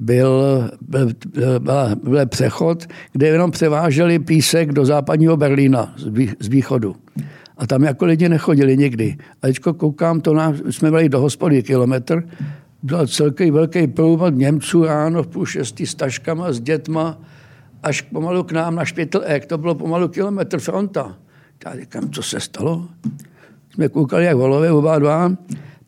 [0.00, 1.10] byl, byl,
[1.58, 5.94] byl, byl přechod, kde jenom převáželi písek do západního Berlína
[6.40, 6.96] z východu.
[7.56, 9.16] A tam jako lidi nechodili nikdy.
[9.42, 12.22] A teďko koukám, to nám, jsme byli do hospody kilometr,
[12.82, 17.18] byl celký velký průvod Němců ráno v půl šestý s taškama, s dětma,
[17.82, 21.16] až pomalu k nám na Špitl Ek, to bylo pomalu kilometr fronta.
[21.64, 22.88] Já říkám, co se stalo?
[23.74, 25.32] Jsme koukali jak volové oba dva,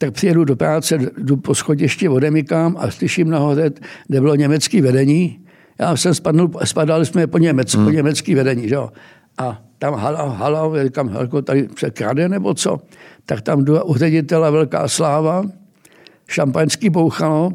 [0.03, 3.71] tak přijedu do práce, jdu po schodišti, odemykám a slyším nahoře,
[4.09, 5.41] kde bylo německý vedení.
[5.79, 7.85] Já jsem spadnul, spadali jsme po, německ, hmm.
[7.85, 8.91] po německý vedení, že jo.
[9.39, 12.79] A tam hala, hala, říkám, Helko, tady se krade nebo co?
[13.27, 15.45] Tak tam jdu u ředitele velká sláva,
[16.27, 17.53] šampaňský bouchalo,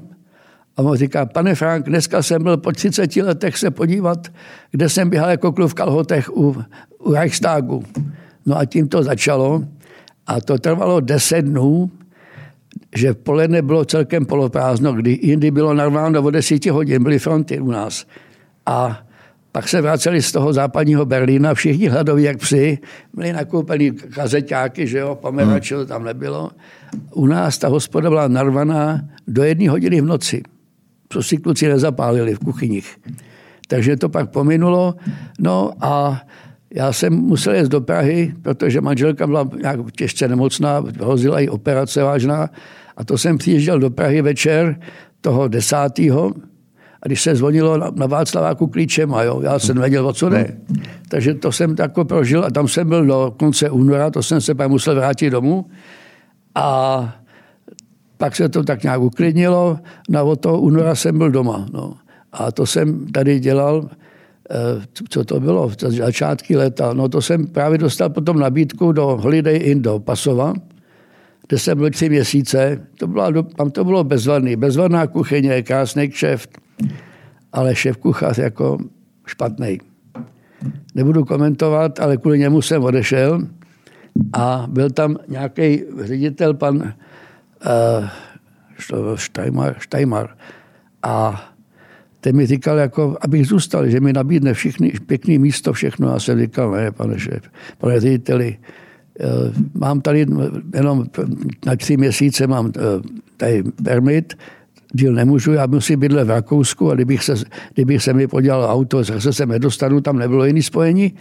[0.77, 4.27] a on říká, pane Frank, dneska jsem byl po 30 letech se podívat,
[4.71, 6.63] kde jsem běhal jako kluk v kalhotech u,
[6.99, 7.83] u Reichstagu.
[8.45, 9.63] No a tím to začalo.
[10.27, 11.91] A to trvalo 10 dnů,
[12.95, 17.59] že v poledne bylo celkem poloprázdno, kdy jindy bylo narváno o 10 hodin, byly fronty
[17.59, 18.05] u nás.
[18.65, 19.07] A
[19.51, 22.77] pak se vraceli z toho západního Berlína, všichni hladoví jak psi,
[23.13, 25.85] byli nakoupeni kazeťáky, že jo, pomerače hmm.
[25.85, 26.51] tam nebylo.
[27.13, 30.43] U nás ta hospoda byla narvaná do jedné hodiny v noci.
[31.09, 32.97] Co si kluci nezapálili v kuchyních.
[33.67, 34.95] Takže to pak pominulo.
[35.39, 36.21] No a
[36.73, 42.03] já jsem musel jít do Prahy, protože manželka byla nějak těžce nemocná, hrozila i operace
[42.03, 42.49] vážná.
[42.97, 44.79] A to jsem přijížděl do Prahy večer
[45.21, 46.33] toho desátého,
[47.01, 50.29] a když se zvonilo na, na Václaváku klíčem, a jo, já jsem nevěděl, o co
[50.29, 50.57] jde.
[51.09, 54.55] Takže to jsem tako prožil a tam jsem byl do konce února, to jsem se
[54.55, 55.65] pak musel vrátit domů.
[56.55, 57.15] A
[58.17, 61.65] pak se to tak nějak uklidnilo, na od toho února jsem byl doma.
[61.73, 61.93] No.
[62.31, 63.89] A to jsem tady dělal,
[65.09, 66.93] co to bylo, začátky léta.
[66.93, 70.53] No to jsem právě dostal potom nabídku do Holiday Inn do Pasova,
[71.47, 72.87] kde jsem byl tři měsíce.
[72.99, 74.55] To bylo, tam to bylo bezvadný.
[74.55, 76.57] Bezvadná kuchyně, krásný kšeft,
[77.53, 78.77] ale šéf kuchař jako
[79.25, 79.77] špatný.
[80.95, 83.47] Nebudu komentovat, ale kvůli němu jsem odešel
[84.33, 88.05] a byl tam nějaký ředitel, pan uh,
[89.15, 90.29] Steinmar, Steinmar.
[91.03, 91.43] A
[92.21, 96.13] ten mi říkal, jako, abych zůstal, že mi nabídne všichni, pěkný místo, všechno.
[96.13, 97.43] A jsem říkal, ne, pane šéf,
[97.77, 98.57] pane řediteli,
[99.19, 99.25] eh,
[99.73, 100.25] mám tady
[100.75, 101.05] jenom
[101.65, 102.81] na tři měsíce mám eh,
[103.37, 104.33] tady permit,
[104.93, 107.33] díl nemůžu, já musím bydlet v Rakousku a kdybych se,
[107.73, 111.13] kdybych se mi podělal auto, zase se nedostanu, tam nebylo jiný spojení.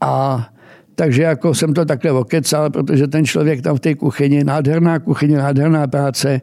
[0.00, 0.46] A
[0.94, 5.38] takže jako jsem to takhle okecal, protože ten člověk tam v té kuchyni, nádherná kuchyně,
[5.38, 6.40] nádherná práce,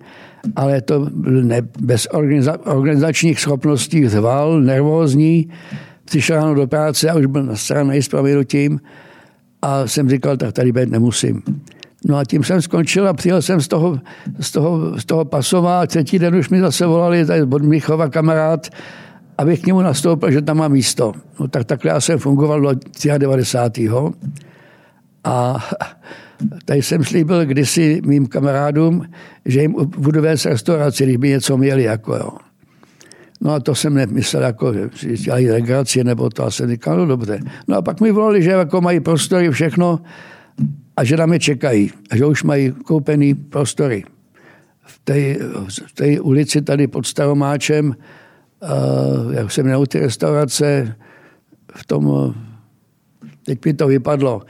[0.56, 5.50] ale to ne, bez organiza, organizačních schopností zval, nervózní,
[6.06, 8.80] přišel ráno do práce a už byl nasraný s proměnutím
[9.62, 11.42] a jsem říkal, tak tady být nemusím.
[12.06, 14.00] No a tím jsem skončil a přijel jsem z toho,
[14.40, 18.10] z toho, z toho Pasova a třetí den už mi zase volali tady od Mnichova
[18.10, 18.68] kamarád,
[19.42, 21.14] abych k němu nastoupil, že tam má místo.
[21.40, 22.74] No tak takhle já jsem fungoval do
[23.18, 23.90] 93.
[25.24, 25.66] A
[26.66, 29.06] tady jsem slíbil kdysi mým kamarádům,
[29.46, 31.84] že jim budu vést restauraci, když by něco měli.
[31.84, 32.30] Jako, jo.
[33.42, 37.06] No a to jsem nemyslel, jako, že dělají legraci, nebo to a jsem říkal, no
[37.06, 37.40] dobře.
[37.68, 40.00] No a pak mi volali, že jako mají prostory, všechno
[40.98, 44.04] a že na mě čekají, a že už mají koupený prostory.
[44.86, 45.36] v té,
[45.88, 47.96] v té ulici tady pod Staromáčem,
[49.32, 50.96] jak se jmenují ty restaurace,
[51.76, 52.34] v tom,
[53.46, 54.42] teď mi to vypadlo,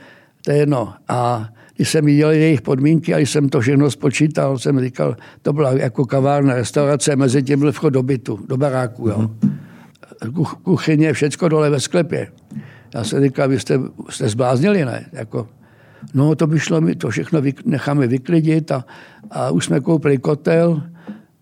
[0.44, 0.94] to je jedno.
[1.08, 5.52] A když jsem viděl jejich podmínky a když jsem to všechno spočítal, jsem říkal, to
[5.52, 9.08] byla jako kavárna, restaurace, mezi tím byl vchod do bytu, do baráku.
[9.08, 9.30] Jo.
[10.62, 12.28] Kuchyně, všecko dole ve sklepě.
[12.94, 15.06] Já jsem říkal, vy jste, jste zbláznili, ne?
[15.12, 15.48] Jako,
[16.14, 18.84] no to by šlo, my to všechno vy, necháme vyklidit a,
[19.30, 20.82] a už jsme koupili kotel.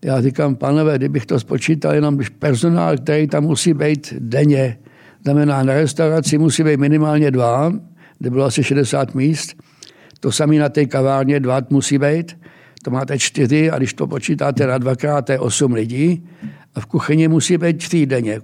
[0.05, 4.77] Já říkám, panové, kdybych to spočítal, jenom když personál, který tam musí být denně,
[5.23, 7.73] znamená na restauraci musí být minimálně dva,
[8.19, 9.63] kde bylo asi 60 míst,
[10.19, 12.37] to samé na té kavárně dva musí být,
[12.83, 16.29] to máte čtyři a když to počítáte na dvakrát, to je osm lidí
[16.75, 18.41] a v kuchyni musí být čtyři denně.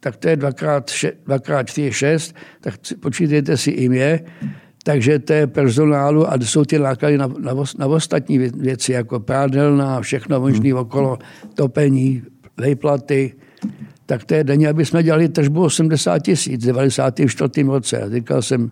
[0.00, 4.20] Tak to je dvakrát, še, dvakrát čtyři, šest, tak počítejte si jim je.
[4.84, 10.00] Takže to je personálu a jsou ty náklady na, na, na ostatní věci, jako prádelná,
[10.00, 11.18] všechno možné okolo,
[11.54, 12.22] topení,
[12.56, 13.34] vejplaty.
[14.06, 17.62] Tak to je denně, aby jsme dělali tržbu 80 tisíc v 94.
[17.62, 18.02] roce.
[18.02, 18.70] A říkal jsem,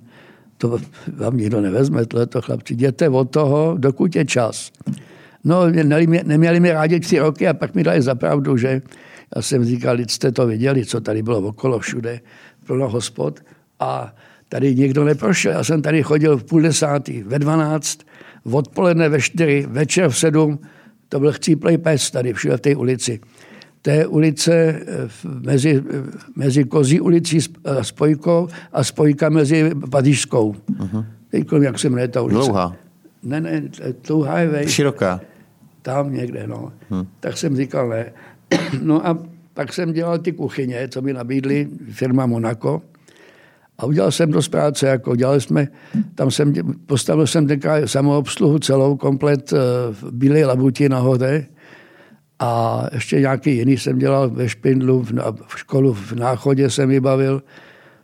[0.59, 0.79] to
[1.17, 4.73] vám nikdo nevezme, to chlapci, jděte od toho, dokud je čas.
[5.45, 5.67] No,
[6.25, 8.83] neměli mi rádi tři roky a pak mi dali zapravdu, že
[9.37, 12.21] já jsem říkal, jste to viděli, co tady bylo okolo všude,
[12.67, 13.41] plno hospod
[13.81, 14.15] a
[14.49, 15.53] tady nikdo neprošel.
[15.53, 17.99] Já jsem tady chodil v půl desátý, ve dvanáct,
[18.51, 20.59] odpoledne ve čtyři, večer v sedm,
[21.09, 23.21] to byl chcíplej pes tady všude v té ulici
[23.83, 25.83] té ulice eh, mezi,
[26.37, 30.53] mezi Kozí ulicí a Spojkou a Spojka mezi Pařížskou.
[30.53, 31.05] Uh-huh.
[31.31, 32.39] Teď, jak se jmenuje ta ulice?
[32.39, 32.77] Dlouhá.
[33.23, 33.63] Ne, ne,
[34.07, 34.69] dlouhá je vej.
[34.69, 35.21] Široká.
[35.83, 36.73] Tam někde, no.
[36.91, 37.07] Hmm.
[37.21, 38.13] Tak jsem říkal ne.
[38.83, 39.19] No a
[39.55, 42.83] pak jsem dělal ty kuchyně, co mi nabídli firma Monaco.
[43.79, 45.69] A udělal jsem dost práce, jako dělali jsme,
[46.15, 46.53] tam jsem,
[46.87, 49.57] postavil jsem tenkrát samoobsluhu celou, komplet eh,
[49.91, 51.47] v Bílé labuti nahoře,
[52.39, 55.13] a ještě nějaký jiný jsem dělal ve Špindlu, v,
[55.47, 57.43] v školu v Náchodě jsem vybavil.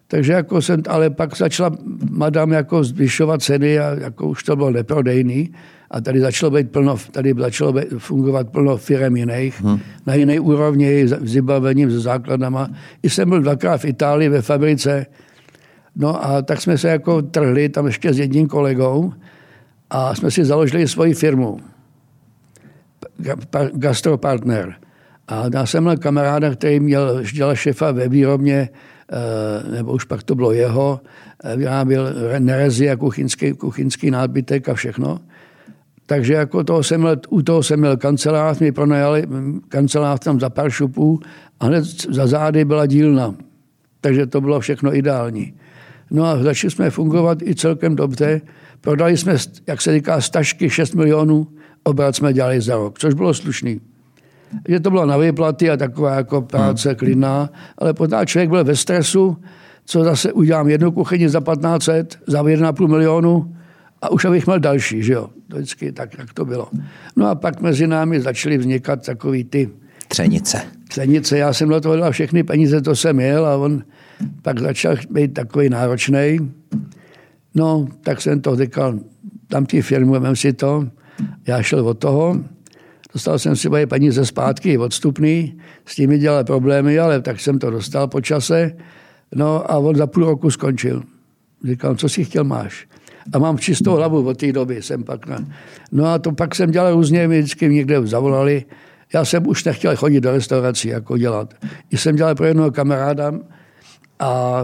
[0.09, 1.71] Takže jako jsem, ale pak začala
[2.11, 5.55] madam jako zvyšovat ceny a jako už to bylo neprodejný.
[5.91, 9.81] A tady začalo být plno, tady začalo být, fungovat plno firm jiných, hmm.
[10.07, 12.71] na jiné úrovni, s vybavením, se základama.
[13.03, 15.07] I jsem byl dvakrát v Itálii ve fabrice,
[15.97, 19.13] No a tak jsme se jako trhli tam ještě s jedním kolegou
[19.91, 21.61] a jsme si založili svoji firmu
[23.73, 24.75] gastropartner.
[25.29, 28.69] A já jsem měl kamaráda, který měl, dělal šefa ve výrobně,
[29.13, 31.01] eh, nebo už pak to bylo jeho,
[31.45, 35.21] eh, vyráběl nerezy a kuchyňský, kuchyňský nábytek a všechno.
[36.07, 39.27] Takže jako toho jsem měl, u toho jsem měl kancelář, mi pronajali
[39.69, 41.21] kancelář tam za pár šupů
[41.61, 43.35] a hned za zády byla dílna.
[44.01, 45.55] Takže to bylo všechno ideální.
[46.15, 48.41] No a začali jsme fungovat i celkem dobře.
[48.81, 49.37] Prodali jsme,
[49.67, 51.49] jak se říká, stažky 6 milionů
[51.83, 53.81] obrat jsme dělali za rok, což bylo slušný.
[54.69, 56.97] Že to bylo na výplaty a taková jako práce hmm.
[56.97, 59.37] klidná, ale poté člověk byl ve stresu,
[59.85, 63.57] co zase udělám jednu kuchyni za 1500, za 1,5 milionu
[64.03, 65.29] a už abych měl další, že jo.
[65.49, 66.69] To vždycky tak, jak to bylo.
[67.17, 69.71] No a pak mezi námi začaly vznikat takový ty...
[70.09, 70.63] Třenice.
[70.89, 71.39] Třenice.
[71.39, 73.83] Já jsem do toho dal všechny peníze, to jsem měl a on
[74.43, 76.53] pak začal být takový náročný.
[77.55, 78.99] No, tak jsem to říkal,
[79.49, 80.89] tam ti firmu, si to,
[81.47, 82.37] já šel od toho,
[83.13, 87.59] dostal jsem si moje peníze zpátky, odstupný, s tím mi dělal problémy, ale tak jsem
[87.59, 88.73] to dostal po čase.
[89.35, 91.03] No a on za půl roku skončil.
[91.65, 92.89] Říkal, co si chtěl máš?
[93.33, 95.39] A mám čistou hlavu od té doby, jsem pak na...
[95.93, 98.65] No a to pak jsem dělal různě, mi vždycky někde zavolali.
[99.15, 101.55] Já jsem už nechtěl chodit do restaurací, jako dělat.
[101.91, 103.33] I jsem dělal pro jednoho kamaráda
[104.19, 104.63] a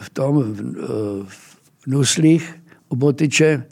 [0.00, 2.54] v tom v, Nuslích
[2.88, 3.64] u Botyče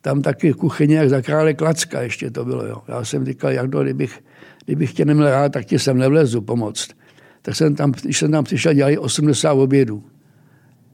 [0.00, 2.66] tam taky kuchyně jak za krále Klacka ještě to bylo.
[2.66, 2.82] Jo.
[2.88, 4.24] Já jsem říkal, jak to, kdybych,
[4.64, 6.88] kdybych tě neměl rád, tak ti sem nevlezu pomoct.
[7.42, 10.04] Tak jsem tam, když jsem tam přišel, dělali 80 obědů.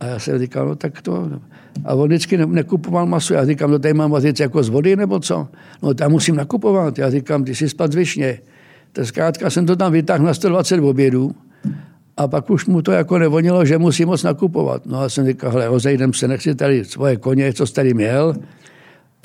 [0.01, 1.31] A já jsem říkal, no tak to...
[1.85, 3.35] A on vždycky ne, nekupoval maso.
[3.35, 5.49] Já říkám, no tady mám vařit jako z vody nebo co?
[5.83, 6.99] No tam musím nakupovat.
[6.99, 8.41] Já říkám, ty jsi spad zvyšně.
[8.93, 11.35] Tak zkrátka jsem to tam vytáhl na 120 obědů
[12.17, 14.87] a pak už mu to jako nevonilo, že musí moc nakupovat.
[14.87, 18.35] No a jsem říkal, hele, rozejdem se, nechci tady svoje koně, co jsi tady měl,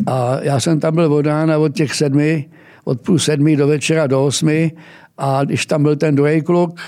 [0.06, 2.50] a já jsem tam byl od rána od těch sedmi,
[2.84, 4.72] od půl sedmi do večera do osmi
[5.18, 6.80] a když tam byl ten druhý kluk,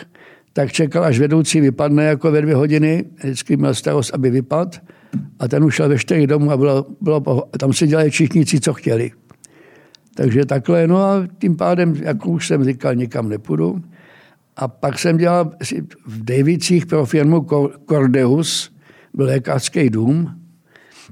[0.54, 3.06] tak čekal, až vedoucí vypadne jako ve dvě hodiny.
[3.24, 4.82] Vždycky měl starost, aby vypad.
[5.40, 9.12] A ten ušel ve čtyři domů a bylo, bylo, tam si dělali všichni, co chtěli.
[10.16, 13.82] Takže takhle, no a tím pádem, jak už jsem říkal, nikam nepůjdu.
[14.58, 15.52] A pak jsem dělal
[16.06, 17.48] v Davicích pro firmu
[17.90, 18.72] Cordeus,
[19.14, 20.38] byl lékařský dům,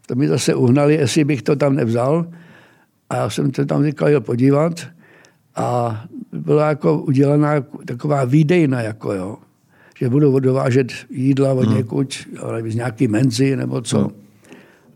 [0.06, 2.26] to mi zase uhnali, jestli bych to tam nevzal.
[3.10, 4.88] A já jsem se tam říkal jel podívat.
[5.56, 7.54] A byla jako udělaná
[7.86, 9.38] taková výdejna, jako jo,
[10.00, 11.78] že budou dovážet jídla od hmm.
[11.78, 12.14] někud,
[12.68, 14.00] z nějaký menzy nebo co.
[14.00, 14.10] Hmm.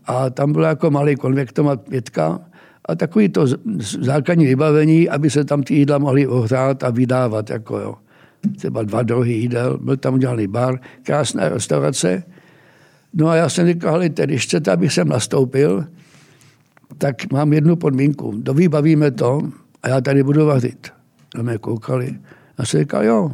[0.06, 2.40] A tam byl jako malý konvektomat pětka
[2.84, 3.46] a takový to
[4.00, 7.50] základní vybavení, aby se tam ty jídla mohly ohrát a vydávat.
[7.50, 7.94] Jako jo.
[8.56, 12.22] Třeba dva druhy jídel, byl tam udělaný bar, krásná restaurace.
[13.14, 15.84] No a já jsem říkal, hele, když chcete, abych sem nastoupil,
[16.98, 18.34] tak mám jednu podmínku.
[18.36, 19.42] Dovybavíme to
[19.82, 20.88] a já tady budu vařit.
[21.36, 22.18] Na mě koukali.
[22.58, 23.32] A jsem říkal, jo,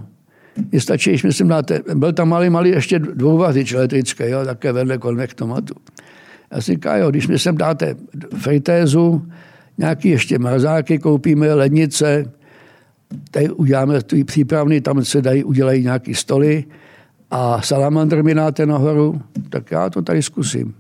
[0.73, 4.99] mně stačí, když myslím, dáte, byl tam malý, malý ještě dvouvařič elektrický, jo, také vedle
[4.99, 5.75] konvektomatu.
[6.53, 7.97] Já si říkám, jo, když mi sem dáte
[8.39, 9.27] fritézu,
[9.79, 12.33] nějaký ještě mrazáky koupíme, lednice,
[13.31, 16.65] tady uděláme tu přípravný, tam se dají, udělají nějaký stoly
[17.31, 20.75] a salamandr mi dáte nahoru, tak já to tady zkusím.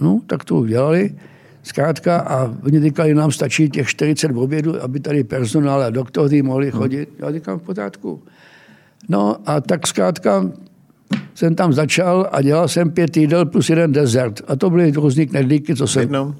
[0.00, 1.14] No, tak to udělali.
[1.62, 6.70] Zkrátka a oni říkali, nám stačí těch 40 obědů, aby tady personál a doktory mohli
[6.70, 7.08] chodit.
[7.18, 8.22] Já říkám v pořádku.
[9.08, 10.50] No a tak zkrátka
[11.34, 14.40] jsem tam začal a dělal jsem pět jídel plus jeden dezert.
[14.48, 16.00] A to byly různý knedlíky, co jsem...
[16.00, 16.34] Jednou?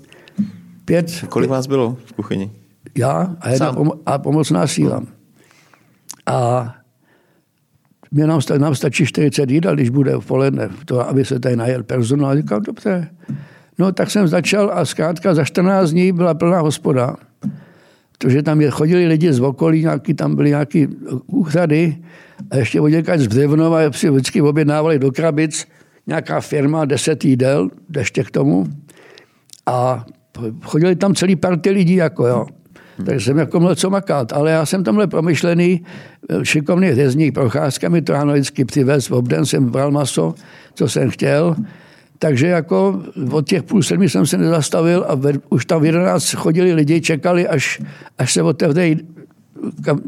[0.84, 1.24] Pět.
[1.28, 2.50] Kolik vás bylo v kuchyni?
[2.96, 5.02] Já a, jedna pom- a pomocná síla.
[6.28, 6.74] A
[8.10, 11.56] mě nám, sta- nám stačí 40 jídel, když bude v poledne, to, aby se tady
[11.56, 12.36] najel personál.
[12.36, 13.08] Říkám, dobře.
[13.78, 17.16] No tak jsem začal a zkrátka za 14 dní byla plná hospoda.
[18.18, 20.86] Protože tam chodili lidi z okolí, nějaký, tam byly nějaké
[21.26, 21.96] úřady
[22.50, 25.68] a ještě oděkač z Břevnova si vždycky objednávali do krabic
[26.06, 28.66] nějaká firma, deset jídel, ještě k tomu.
[29.66, 30.06] A
[30.62, 32.46] chodili tam celý party lidí, jako jo.
[33.04, 35.84] Takže jsem jako měl co makat, ale já jsem tamhle promyšlený,
[36.42, 40.34] šikovný řezník procházkami, to ráno vždycky přivez, v obden jsem bral maso,
[40.74, 41.56] co jsem chtěl,
[42.18, 46.72] takže jako od těch půl sedmi jsem se nezastavil a už tam v jedenáct chodili
[46.72, 47.82] lidi, čekali, až,
[48.18, 48.96] až se otevře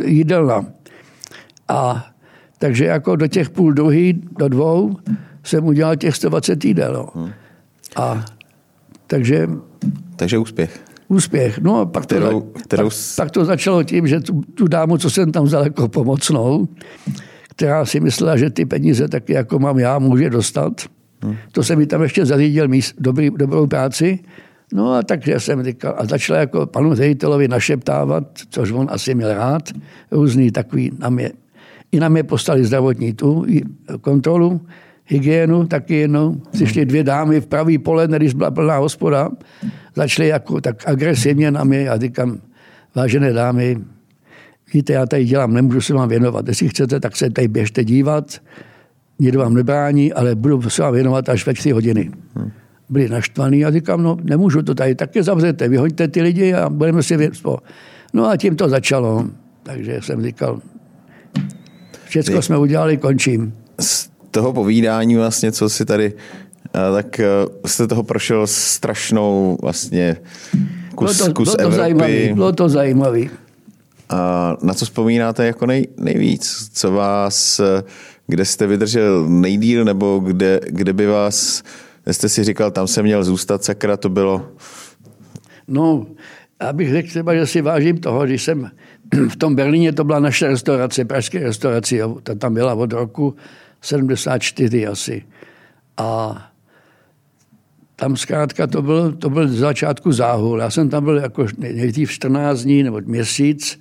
[0.04, 0.66] jídelna.
[1.68, 2.06] A
[2.58, 4.96] takže jako do těch půl druhý, do dvou
[5.44, 7.10] jsem udělal těch 120 jídel.
[7.14, 7.30] No.
[7.96, 8.24] A
[9.06, 9.48] takže...
[10.16, 10.89] Takže úspěch.
[11.10, 11.58] Úspěch.
[11.58, 12.88] No a pak, kterou, to, kterou...
[12.88, 16.68] Pak, pak to začalo tím, že tu, tu dámu, co jsem tam vzal jako pomocnou,
[17.50, 20.72] která si myslela, že ty peníze taky jako mám já, může dostat,
[21.24, 21.36] Hmm.
[21.52, 24.18] To jsem mi tam ještě zařídil míst, dobrý, dobrou práci.
[24.72, 29.34] No a takže jsem říkal, a začal jako panu ředitelovi našeptávat, což on asi měl
[29.34, 29.62] rád,
[30.10, 31.30] různý takový na mě,
[31.92, 33.46] i na mě postali zdravotní tu
[34.00, 34.60] kontrolu,
[35.06, 36.42] hygienu taky jednou.
[36.52, 39.30] Přišly dvě dámy v pravý pole, když byla plná hospoda.
[39.96, 42.38] Začaly jako tak agresivně na mě a říkám,
[42.94, 43.78] vážené dámy,
[44.74, 46.48] víte, já tady dělám, nemůžu se vám věnovat.
[46.48, 48.40] Jestli chcete, tak se tady běžte dívat
[49.20, 52.10] nikdo vám nebrání, ale budu se vám věnovat až ve tři hodiny.
[52.34, 52.50] Hmm.
[52.88, 57.02] Byli naštvaní a říkám, no nemůžu to tady, taky zavřete, vyhoďte ty lidi a budeme
[57.02, 57.60] si věnovat.
[58.12, 59.24] No a tím to začalo.
[59.62, 60.60] Takže jsem říkal,
[62.04, 63.52] všechno jsme udělali, končím.
[63.80, 66.12] Z toho povídání vlastně, co si tady
[66.72, 67.20] tak
[67.66, 70.16] jste toho prošel strašnou vlastně
[70.94, 71.76] kus, bylo to, kus bylo to Evropy.
[71.76, 73.30] Zajímavý, bylo to zajímavý.
[74.08, 76.70] A na co vzpomínáte jako nej, nejvíc?
[76.72, 77.60] Co vás
[78.30, 81.62] kde jste vydržel nejdíl, nebo kde, kde by vás,
[82.10, 84.48] jste si říkal, tam se měl zůstat, sakra, to bylo?
[85.68, 86.06] No,
[86.60, 88.70] abych řekl třeba, že si vážím toho, když jsem
[89.28, 93.34] v tom Berlíně, to byla naše restaurace, pražské restaurace, ta tam byla od roku
[93.80, 95.22] 74 asi.
[95.96, 96.38] A
[98.00, 100.58] tam zkrátka to byl, to byl z začátku záhul.
[100.58, 103.80] Já jsem tam byl jako nejdřív 14 dní nebo měsíc,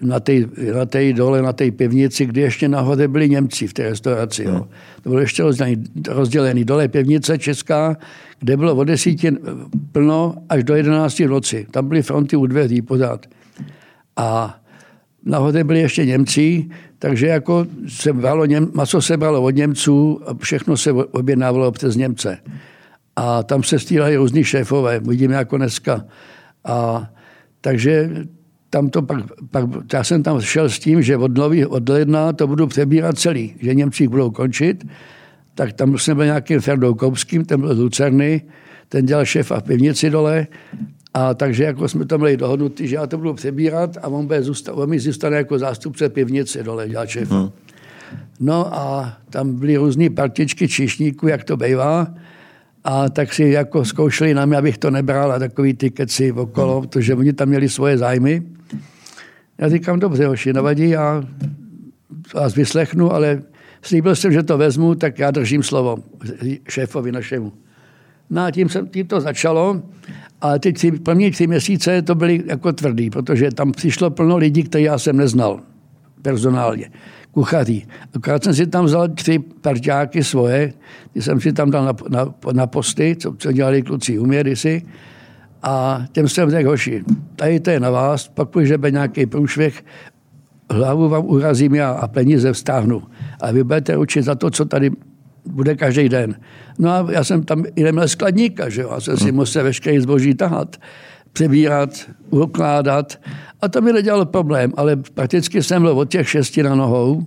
[0.00, 0.32] na té,
[0.74, 4.44] na té dole, na té pivnici, kdy ještě nahoře byli Němci v té restauraci.
[4.44, 4.66] Jo.
[5.02, 5.42] To bylo ještě
[6.08, 6.64] rozdělený.
[6.64, 7.96] Dole pivnice česká,
[8.38, 9.30] kde bylo od desíti
[9.92, 11.66] plno až do jedenácti v noci.
[11.70, 13.26] Tam byly fronty u dveří pořád.
[14.16, 14.60] A
[15.24, 20.76] nahoře byli ještě Němci, takže jako se bralo, maso se bralo od Němců a všechno
[20.76, 22.38] se objednávalo přes Němce.
[23.20, 26.04] A tam se stříleli různí šéfové, vidíme jako dneska.
[26.64, 27.10] A
[27.60, 28.10] takže
[28.70, 32.32] tam to pak, pak, já jsem tam šel s tím, že od, nový, od ledna
[32.32, 34.86] to budu přebírat celý, že Němci budou končit,
[35.54, 38.42] tak tam jsme byli nějakým Ferdou Koupským, ten byl z Lucerny,
[38.88, 40.46] ten dělal šéf a v pivnici dole,
[41.14, 44.42] a takže jako jsme tam byli dohodnutí, že já to budu přebírat a on, bude
[44.42, 47.38] zůsta, on mi zůstane jako zástupce pivnice dole, dělal šéfa.
[47.38, 47.50] Hmm.
[48.40, 52.14] No a tam byly různé partičky číšníků, jak to bývá.
[52.84, 56.80] A tak si jako zkoušeli na mě, abych to nebral a takový ty keci okolo,
[56.80, 58.42] protože oni tam měli svoje zájmy.
[59.58, 61.22] Já říkám, dobře, hoši, nevadí, já
[62.34, 63.42] vás vyslechnu, ale
[63.82, 65.96] slíbil jsem, že to vezmu, tak já držím slovo
[66.68, 67.52] šéfovi našemu.
[68.30, 69.82] No a tím, jsem, tím to začalo
[70.40, 74.62] Ale ty tři, první tři měsíce to byly jako tvrdý, protože tam přišlo plno lidí,
[74.62, 75.60] které já jsem neznal
[76.22, 76.90] personálně,
[77.32, 77.86] kuchaří.
[78.14, 80.72] Akorát jsem si tam vzal tři parťáky svoje,
[81.12, 84.82] ty jsem si tam dal na, na, na posty, co, co dělali kluci uměry si.
[85.62, 87.04] A těm jsem řekl, hoši,
[87.36, 89.84] tady to je na vás, pak když bude nějaký průšvih,
[90.70, 93.02] hlavu vám urazím já a peníze vztáhnu.
[93.40, 94.90] A vy budete učit za to, co tady
[95.46, 96.34] bude každý den.
[96.78, 99.34] No a já jsem tam i neměl skladníka, že jo, a jsem si hmm.
[99.34, 100.76] musel veškerý zboží tahat,
[101.32, 101.90] přebírat,
[102.30, 103.20] ukládat
[103.60, 107.26] a to mi nedělalo problém, ale prakticky jsem byl od těch šesti na nohou,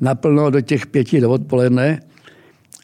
[0.00, 2.00] naplno do těch pěti do odpoledne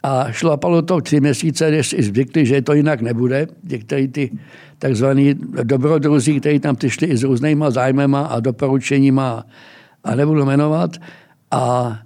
[0.02, 3.46] a šlapalo to tři měsíce, než si zvykli, že to jinak nebude.
[3.64, 4.30] Některý ty
[4.78, 9.44] takzvaný dobrodruzí, kteří tam přišli i s různýma zájmema a doporučeníma
[10.04, 10.96] a nebudu jmenovat.
[11.50, 11.98] A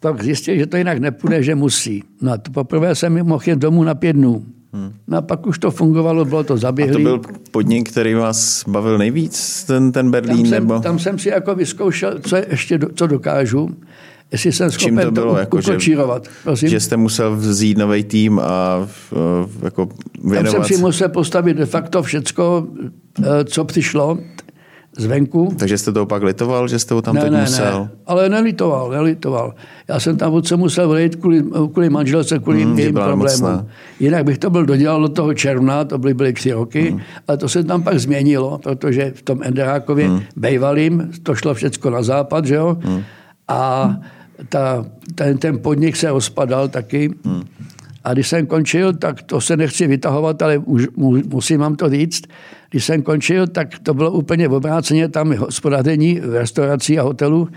[0.00, 2.04] pak zjistil, že to jinak nepůjde, že musí.
[2.22, 4.46] No a to poprvé jsem mohl jít domů na pět dnů.
[4.72, 4.92] Hmm.
[5.06, 6.94] No a pak už to fungovalo, bylo to zaběhlý.
[6.94, 10.36] A to byl podnik, který vás bavil nejvíc, ten, ten Berlín?
[10.36, 10.80] Tam jsem, nebo?
[10.80, 13.70] tam jsem si jako vyzkoušel, co ještě co dokážu.
[14.32, 18.38] Jestli jsem schopen Čím to, bylo, to jako, že, že jste musel vzít nový tým
[18.38, 18.88] a
[19.62, 19.88] jako
[20.24, 20.52] věnovat?
[20.52, 22.66] Tam jsem si musel postavit de facto všecko,
[23.22, 24.18] eh, co přišlo
[24.98, 25.54] zvenku.
[25.58, 27.80] Takže jste to pak litoval, že jste ho tam ne, teď ne, musel?
[27.80, 29.54] Ne, ale nelitoval, nelitoval.
[29.88, 33.66] Já jsem tam se musel vlejt kvůli, kvůli manželce, kvůli hmm, jejím problémům.
[34.00, 37.00] Jinak bych to byl dodělal do toho června, to byly, byly tři roky, hmm.
[37.28, 40.20] ale to se tam pak změnilo, protože v tom Enderákově hmm.
[40.36, 42.76] bejvalým to šlo všechno na západ, že jo?
[42.80, 43.02] Hmm.
[43.48, 43.94] A
[44.48, 44.84] ta,
[45.14, 47.10] ten, ten podnik se rozpadal taky.
[47.24, 47.42] Hmm.
[48.08, 50.88] A když jsem končil, tak to se nechci vytahovat, ale už,
[51.32, 52.22] musím vám to říct.
[52.70, 57.48] Když jsem končil, tak to bylo úplně obráceně tam hospodaření v restaurací a hotelu,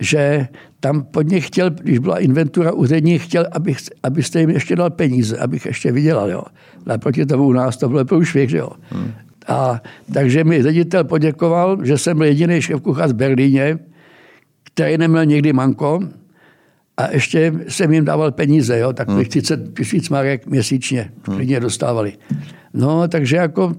[0.00, 0.48] že
[0.80, 5.66] tam podnik chtěl, když byla inventura úřední, chtěl, abych, abyste jim ještě dal peníze, abych
[5.66, 6.30] ještě vydělal.
[6.30, 6.42] Jo.
[6.86, 8.70] Naproti tomu u nás to bylo průšvih, že jo.
[8.90, 9.12] Hmm.
[9.48, 9.82] A
[10.12, 13.78] takže mi ředitel poděkoval, že jsem byl jediný šéf kuchař v Berlíně,
[14.64, 16.00] který neměl nikdy manko,
[16.96, 19.24] a ještě jsem jim dával peníze, jo, tak hmm.
[19.24, 21.36] 30 tisíc marek měsíčně hmm.
[21.36, 22.12] klidně dostávali.
[22.74, 23.74] No, takže jako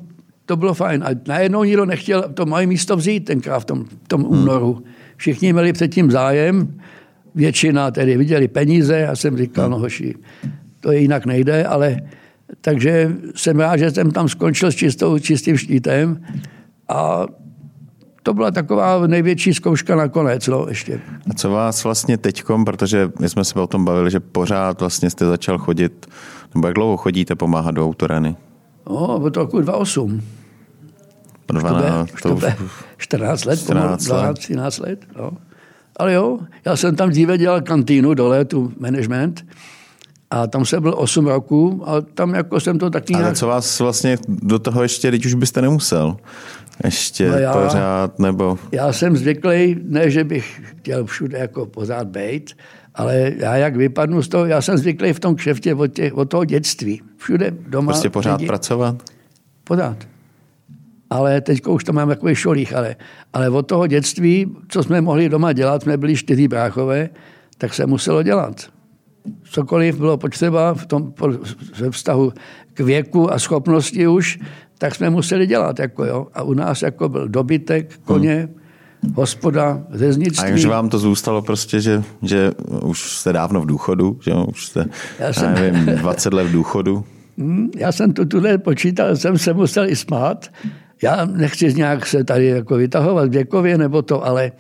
[0.46, 1.04] to bylo fajn.
[1.04, 4.32] A najednou nikdo nechtěl to moje místo vzít tenkrát v tom, v tom hmm.
[4.32, 4.84] únoru.
[5.16, 6.80] Všichni měli předtím zájem,
[7.36, 10.16] většina tedy viděli peníze, já jsem říkal, no hoši,
[10.80, 12.02] to je jinak nejde, ale
[12.62, 16.22] takže jsem rád, že jsem tam skončil s čistou, čistým štítem
[16.90, 17.26] a
[18.28, 21.02] to byla taková největší zkouška nakonec, no, ještě.
[21.30, 25.10] A co vás vlastně teďkom, protože my jsme se o tom bavili, že pořád vlastně
[25.10, 26.08] jste začal chodit,
[26.56, 28.36] nebo jak dlouho chodíte pomáhat do autoreny?
[28.90, 30.22] No, od roku 2008.
[31.48, 32.48] 12, to, to,
[32.98, 35.00] 14 let, 14 12, 13 let.
[35.18, 35.32] No.
[35.98, 39.46] Ale jo, já jsem tam dříve dělal kantýnu dole, tu management,
[40.30, 43.38] a tam jsem byl 8 roků a tam jako jsem to taky Ale nějak...
[43.38, 46.18] co vás vlastně do toho ještě, teď už byste nemusel?
[46.86, 48.60] Ještě no já, pořád, nebo...
[48.72, 52.54] Já jsem zvyklý, ne, že bych chtěl všude jako pořád být,
[52.96, 56.30] ale já jak vypadnu z toho, já jsem zvyklý v tom kšeftě od, těch, od
[56.30, 57.02] toho dětství.
[57.18, 57.92] Všude doma.
[57.92, 58.96] Prostě pořád lidi, pracovat?
[59.64, 60.08] Pořád.
[61.10, 62.96] Ale teď už to mám takový šolích, ale,
[63.34, 67.10] ale od toho dětství, co jsme mohli doma dělat, jsme byli čtyři bráchové,
[67.58, 68.70] tak se muselo dělat.
[69.44, 71.14] Cokoliv bylo potřeba v tom
[71.80, 72.34] ve vztahu
[72.74, 74.40] k věku a schopnosti už,
[74.78, 75.80] tak jsme museli dělat.
[75.80, 76.28] Jako jo.
[76.34, 78.50] A u nás jako byl dobytek, koně,
[79.04, 79.14] hmm.
[79.14, 80.52] hospoda, řeznictví.
[80.52, 82.52] A že vám to zůstalo prostě, že, že
[82.82, 84.86] už jste dávno v důchodu, že už jste,
[85.20, 87.04] já jsem, nevím, 20 let v důchodu?
[87.38, 90.48] Hmm, já jsem to tuhle počítal, jsem se musel i smát.
[91.04, 94.52] Já nechci nějak se tady jako vytahovat věkově nebo to, ale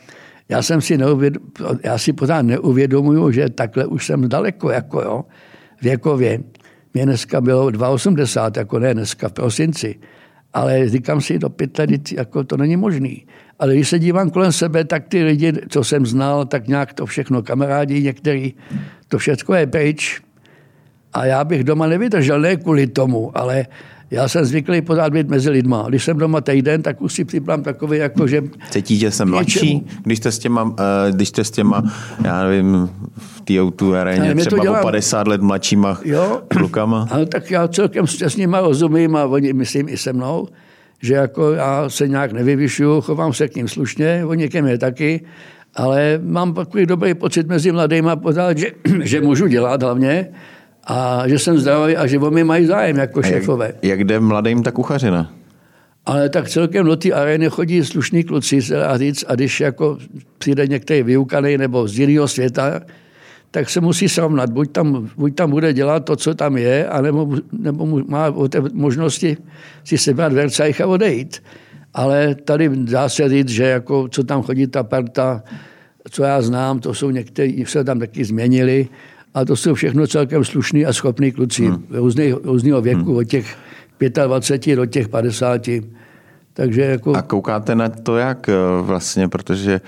[0.49, 1.43] já jsem si neuvědom,
[1.83, 5.25] já si pořád neuvědomuju, že takhle už jsem daleko, jako jo,
[5.81, 6.39] věkově.
[6.97, 9.95] Mě dneska bylo 2,80, jako ne dneska v prosinci.
[10.53, 13.25] Ale říkám si, do pět let jako to není možný.
[13.59, 17.05] Ale když se dívám kolem sebe, tak ty lidi, co jsem znal, tak nějak to
[17.05, 18.53] všechno, kamarádi některý,
[19.07, 20.21] to všechno je pryč.
[21.13, 23.65] A já bych doma nevydržel, ne kvůli tomu, ale
[24.11, 25.85] já jsem zvyklý pořád být mezi lidma.
[25.89, 28.43] Když jsem doma týden, tak už si připravím takový, jako že...
[28.69, 31.83] Cítíte, že jsem mladší, když jste s těma, eh, když jste s těma,
[32.23, 34.79] já nevím, v té autu aréně třeba dělám...
[34.79, 36.41] o 50 let mladšíma jo.
[36.47, 37.07] klukama?
[37.11, 40.47] Ano, tak já celkem s nimi rozumím a oni, myslím, i se mnou,
[41.01, 45.21] že jako já se nějak nevyvyšuju, chovám se k ním slušně, oni ke mně taky,
[45.75, 48.71] ale mám takový dobrý pocit mezi mladými pořád, že,
[49.03, 50.29] že můžu dělat hlavně,
[50.87, 53.65] a že jsem zdravý a že o mě mají zájem jako šéfové.
[53.65, 55.33] Jak, jak jde mladým, tak kuchařina?
[56.05, 59.97] Ale tak celkem do té arény chodí slušní kluci, a říct, a když jako
[60.37, 62.81] přijde některý vyukaný nebo z jiného světa,
[63.51, 64.49] tak se musí srovnat.
[64.49, 68.33] Buď tam, buď tam bude dělat to, co tam je, anebo, nebo má
[68.73, 69.37] možnosti
[69.83, 71.43] si sebrat Versailles a odejít.
[71.93, 75.43] Ale tady dá se říct, že jako, co tam chodí ta parta,
[76.11, 78.87] co já znám, to jsou někteří, se tam taky změnili,
[79.33, 81.87] a to jsou všechno celkem slušní a schopní kluci hmm.
[82.43, 83.17] různého věku, hmm.
[83.17, 83.57] od těch
[84.27, 85.69] 25 do těch 50.
[86.53, 87.15] Takže jako...
[87.15, 89.81] A koukáte na to jak eh, vlastně, protože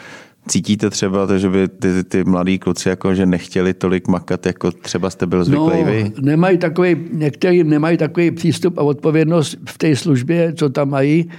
[0.47, 4.71] Cítíte třeba to, že by ty, ty mladí kluci jako, že nechtěli tolik makat, jako
[4.71, 6.11] třeba jste byl zvyklý no, vy?
[6.21, 11.29] Nemají takový, někteří nemají takový přístup a odpovědnost v té službě, co tam mají,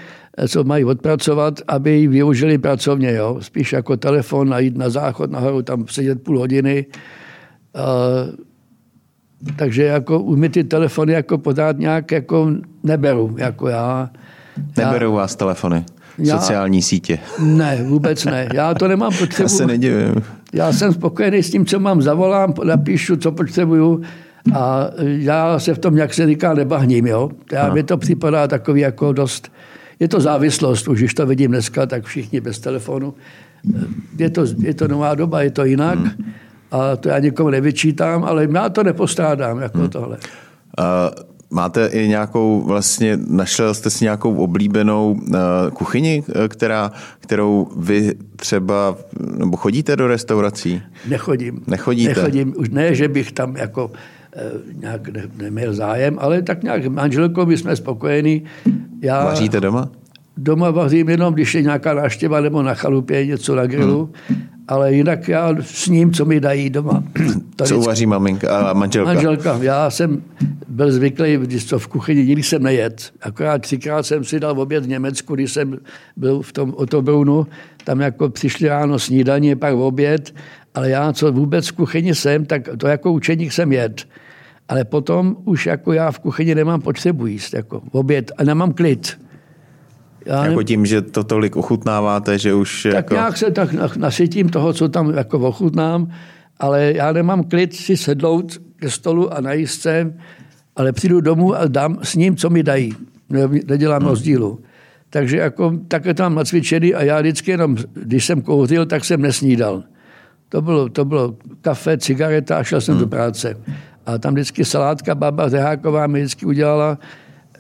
[0.48, 3.12] co mají odpracovat, aby ji využili pracovně.
[3.12, 3.39] Jo?
[3.40, 6.86] Spíš jako telefon, najít na záchod, nahoru, tam sedět půl hodiny.
[9.56, 12.51] Takže jako mi ty telefony jako pořád nějak jako
[12.82, 14.10] neberu, jako já.
[14.76, 15.84] Neberou já, vás telefony?
[16.18, 17.18] Já, sociální sítě.
[17.38, 18.48] Ne, vůbec ne.
[18.55, 19.42] Já to nemám potřebu.
[19.42, 20.14] Já se nedivím.
[20.52, 24.02] Já jsem spokojený s tím, co mám, zavolám, napíšu, co potřebuju
[24.55, 27.06] a já se v tom, jak se říká, nebahním.
[27.06, 27.30] Jo?
[27.52, 29.52] Já, mi to připadá takový jako dost...
[30.01, 33.14] Je to závislost, už když to vidím dneska, tak všichni bez telefonu.
[34.18, 35.98] Je to, je to nová doba, je to jinak.
[35.98, 36.32] Hmm.
[36.70, 39.88] A to já nikomu nevyčítám, ale já to nepostrádám jako hmm.
[39.88, 40.16] tohle.
[40.78, 40.84] Uh,
[41.52, 45.36] Máte i nějakou, vlastně našel jste si nějakou oblíbenou uh,
[45.72, 48.97] kuchyni, eh, která, kterou vy třeba,
[49.38, 50.82] nebo chodíte do restaurací?
[51.09, 51.62] Nechodím.
[51.66, 52.14] Nechodíte?
[52.14, 56.86] Nechodím, už ne, že bych tam jako uh, nějak ne, neměl zájem, ale tak nějak
[56.86, 58.44] manželkou my jsme spokojení.
[59.02, 59.88] Já, Vaříte doma?
[60.36, 64.10] Doma vařím jenom, když je nějaká návštěva nebo na chalupě něco na grilu.
[64.28, 64.40] Hmm
[64.70, 67.05] ale jinak já s ním, co mi dají doma.
[67.56, 69.12] To co uvaří maminka a manželka?
[69.12, 69.59] Manželka.
[69.60, 70.22] Já jsem
[70.68, 73.12] byl zvyklý, když to v kuchyni, nikdy jsem nejet.
[73.22, 75.78] Akorát třikrát jsem si dal oběd v Německu, když jsem
[76.16, 77.47] byl v tom Otobrunu.
[77.84, 80.34] Tam jako přišli ráno snídaně, pak oběd.
[80.74, 84.09] Ale já, co vůbec v kuchyni jsem, tak to jako učeník jsem jet.
[84.68, 89.18] Ale potom už jako já v kuchyni nemám potřebu jíst, jako oběd a nemám klid.
[90.26, 92.82] Já jako tím, že to tolik ochutnáváte, že už...
[92.82, 93.14] Tak jako...
[93.14, 96.10] nějak se tak nasytím toho, co tam jako ochutnám,
[96.59, 100.14] ale já nemám klid si sedlout ke stolu a najíst se,
[100.76, 102.94] ale přijdu domů a dám s ním, co mi dají.
[103.66, 104.10] Nedělám hmm.
[104.10, 104.60] rozdílu.
[105.10, 109.82] Takže jako také tam nacvičený a já vždycky jenom, když jsem kouřil, tak jsem nesnídal.
[110.48, 113.05] To bylo, to bylo kafe, cigareta a šel jsem hmm.
[113.05, 113.56] do práce.
[114.06, 116.98] A tam vždycky salátka baba Zeháková mi vždycky udělala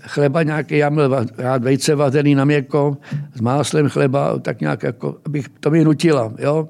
[0.00, 2.96] chleba nějaký, já měl rád vejce vařený na měko,
[3.34, 6.68] s máslem chleba, tak nějak jako, abych, to mi nutila, jo.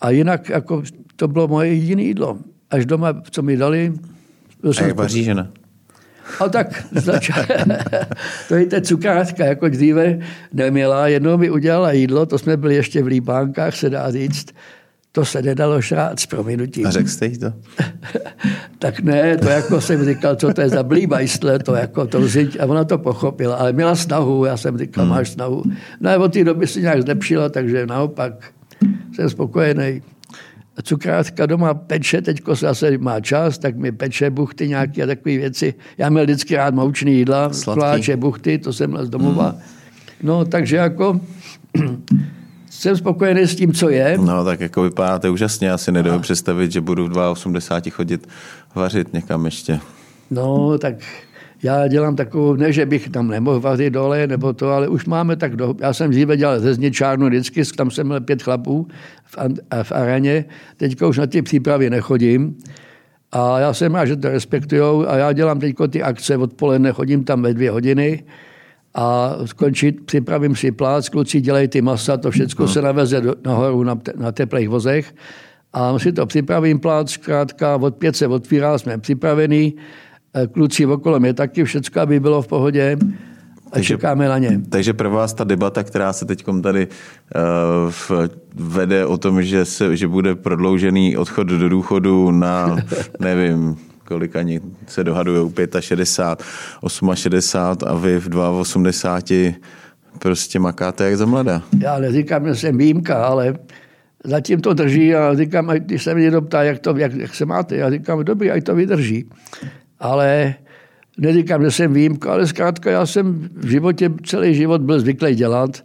[0.00, 0.82] A jinak jako
[1.16, 2.38] to bylo moje jediné jídlo.
[2.70, 3.92] Až doma, co mi dali.
[4.80, 5.48] A jak vaří žena?
[6.40, 7.44] A tak začal,
[8.48, 10.18] to je ta cukrátka, jako dříve
[10.52, 14.46] neměla, jednou mi udělala jídlo, to jsme byli ještě v Líbánkách, se dá říct,
[15.18, 16.86] to se nedalo šrát s prominutím.
[16.86, 17.52] A řekl jste jí to?
[18.78, 22.60] tak ne, to jako jsem říkal, co to je za blíbajstle, to jako to lziť,
[22.60, 25.14] a ona to pochopila, ale měla snahu, já jsem říkal, hmm.
[25.14, 25.62] máš snahu.
[26.00, 28.32] No a od té doby si nějak zlepšila, takže naopak
[29.12, 30.02] jsem spokojený.
[30.82, 35.74] Cukrátka doma peče, teďko zase má čas, tak mi peče buchty nějaké a takové věci.
[35.98, 39.48] Já měl vždycky rád moučný jídla, kláče, buchty, to jsem měl z domova.
[39.48, 39.60] Hmm.
[40.22, 41.20] No, takže jako
[42.78, 44.18] jsem spokojený s tím, co je.
[44.18, 45.68] No, tak jako vypadáte úžasně.
[45.68, 48.28] Já si nedovedu představit, že budu v 82 chodit
[48.74, 49.80] vařit někam ještě.
[50.30, 50.94] No, tak
[51.62, 55.36] já dělám takovou, ne, že bych tam nemohl vařit dole, nebo to, ale už máme
[55.36, 55.74] tak do...
[55.80, 58.88] Já jsem dříve dělal ze Zničárnu vždycky, tam jsem měl pět chlapů
[59.24, 59.36] v,
[59.82, 60.44] v areně,
[60.76, 62.56] teďka už na ty přípravy nechodím.
[63.32, 67.24] A já jsem rád, že to respektujou a já dělám teď ty akce odpoledne, chodím
[67.24, 68.24] tam ve dvě hodiny
[68.94, 72.72] a skončit, připravím si plác, kluci dělají ty masa, to všechno no.
[72.72, 75.14] se naveze do, nahoru na, na teplých vozech
[75.72, 79.74] a si to připravím plác, zkrátka od pět se otvírá, jsme připravení,
[80.34, 82.98] e, kluci okolo mě taky všechno, aby bylo v pohodě
[83.68, 84.60] a takže, čekáme na ně.
[84.68, 86.88] Takže pro vás ta debata, která se teď tady
[87.86, 92.76] uh, vede o tom, že, se, že bude prodloužený odchod do důchodu na,
[93.20, 93.76] nevím,
[94.08, 97.10] kolik ani se dohadují 65, 68
[97.86, 99.52] a vy v 82
[100.18, 101.62] prostě makáte jak za mladá.
[101.78, 103.54] Já neříkám, že jsem výjimka, ale
[104.24, 107.46] zatím to drží a říkám, když se mě někdo ptá, jak, to, jak, jak se
[107.46, 109.28] máte, já říkám, dobrý, ať to vydrží.
[110.00, 110.54] Ale
[111.18, 115.84] neříkám, že jsem výjimka, ale zkrátka já jsem v životě celý život byl zvyklý dělat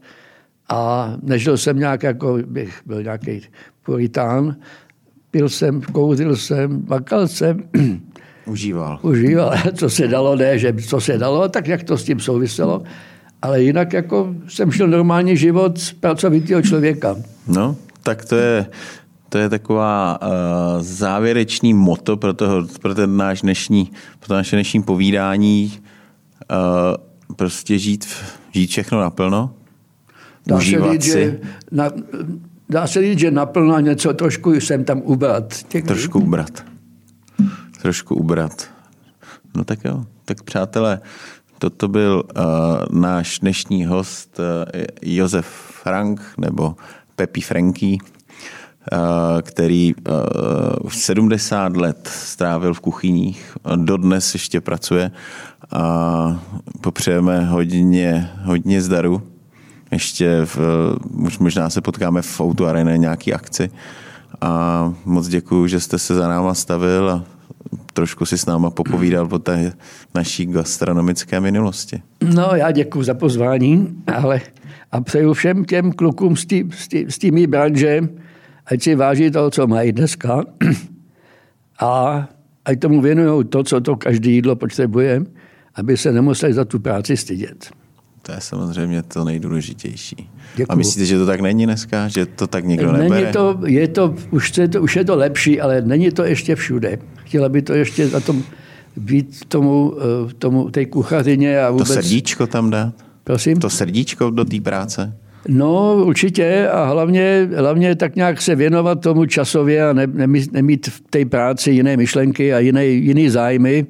[0.69, 3.41] a nežil jsem nějak, jako bych byl nějaký
[3.85, 4.55] puritán.
[5.31, 7.63] Pil jsem, kouřil jsem, makal jsem,
[8.45, 8.99] Užíval.
[9.01, 12.83] Užíval, co se dalo, ne, že co se dalo, tak jak to s tím souviselo.
[13.41, 17.15] Ale jinak jako jsem šel normální život pracovitého člověka.
[17.47, 18.65] No, tak to je,
[19.29, 20.27] to je taková uh,
[20.81, 25.73] závěrečný moto pro, toho, pro, ten náš dnešní, pro to naše dnešní povídání.
[26.51, 28.07] Uh, prostě žít,
[28.51, 29.53] žít všechno naplno.
[30.47, 31.39] Dá se, říct, že
[31.71, 31.91] na,
[32.69, 35.63] dá se říct, že naplno něco trošku jsem tam ubrat.
[35.63, 35.83] Těch...
[35.83, 36.72] Trošku ubrat.
[37.83, 38.69] Trošku ubrat.
[39.55, 40.05] No tak jo.
[40.25, 41.01] Tak přátelé,
[41.59, 42.43] toto byl uh,
[42.99, 44.45] náš dnešní host uh,
[45.01, 45.45] Josef
[45.83, 46.75] Frank nebo
[47.15, 47.97] Pepi Franky,
[48.91, 48.97] uh,
[49.41, 49.95] který
[50.83, 55.11] uh, 70 let strávil v kuchyních, dodnes ještě pracuje
[55.71, 56.41] a
[56.81, 59.21] popřejeme hodně, hodně zdaru.
[59.91, 60.57] Ještě v,
[61.11, 63.69] už možná se potkáme v Auto Arena nějaký akci.
[64.41, 67.23] A moc děkuji, že jste se za náma stavil a
[67.93, 69.73] trošku si s náma popovídal o té
[70.15, 72.01] naší gastronomické minulosti.
[72.35, 74.41] No, já děkuji za pozvání, ale
[74.91, 76.63] a přeju všem těm klukům z, tý,
[77.09, 78.01] z, tými branže,
[78.65, 80.43] ať si váží toho, co mají dneska
[81.79, 82.23] a
[82.65, 85.21] ať tomu věnují to, co to každý jídlo potřebuje,
[85.75, 87.82] aby se nemuseli za tu práci stydět.
[88.25, 90.29] To je samozřejmě to nejdůležitější.
[90.55, 90.65] Děkuju.
[90.69, 92.07] A myslíte, že to tak není dneska?
[92.07, 93.31] Že to tak nikdo není nebere?
[93.31, 96.97] To, je to, už, je to, už je to lepší, ale není to ještě všude.
[97.23, 98.43] Chtěla by to ještě za tom
[98.97, 99.93] být tomu,
[100.29, 101.87] eh, tomu té kuchařině a vůbec...
[101.87, 102.93] To srdíčko tam dát?
[103.23, 103.59] Prosím?
[103.59, 105.15] To srdíčko do té práce?
[105.47, 110.87] No, určitě a hlavně, hlavně tak nějak se věnovat tomu časově a ne, nemít, nemít
[110.87, 113.85] v té práci jiné myšlenky a jiné, jiné zájmy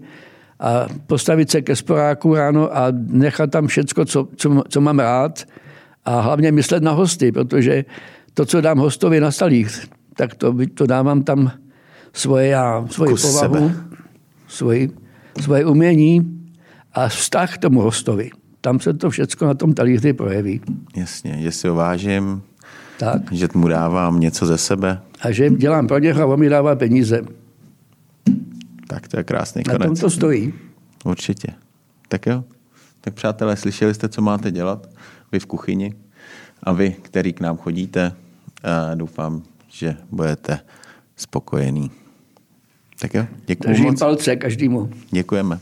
[0.64, 5.44] a postavit se ke sporáku ráno a nechat tam všecko, co, co, co mám rád
[6.06, 7.86] a hlavně myslet na hosty, protože
[8.34, 11.52] to, co dám hostovi na stalíř, tak to, to dávám tam
[12.14, 13.72] svoje já, svoji Kus povahu,
[14.48, 14.92] svoji,
[15.42, 16.40] svoje umění
[16.94, 18.30] a vztah k tomu hostovi.
[18.62, 20.62] Tam se to všechno na tom talíři projeví.
[20.96, 22.42] Jasně, že si ho vážím,
[23.00, 23.22] tak.
[23.32, 25.00] že mu dávám něco ze sebe.
[25.22, 27.22] A že dělám pro něho a on mi dává peníze.
[28.88, 29.80] Tak to je krásný konec.
[29.80, 30.54] Na tom to stojí.
[31.06, 31.48] Určitě.
[32.08, 32.44] Tak jo.
[33.02, 34.90] Tak přátelé, slyšeli jste, co máte dělat?
[35.32, 35.94] Vy v kuchyni
[36.64, 38.12] a vy, který k nám chodíte,
[38.96, 40.60] doufám, že budete
[41.16, 41.92] spokojení.
[43.00, 44.00] Tak jo, děkuji Držím moc.
[44.00, 44.90] palce každému.
[45.12, 45.60] Děkujeme.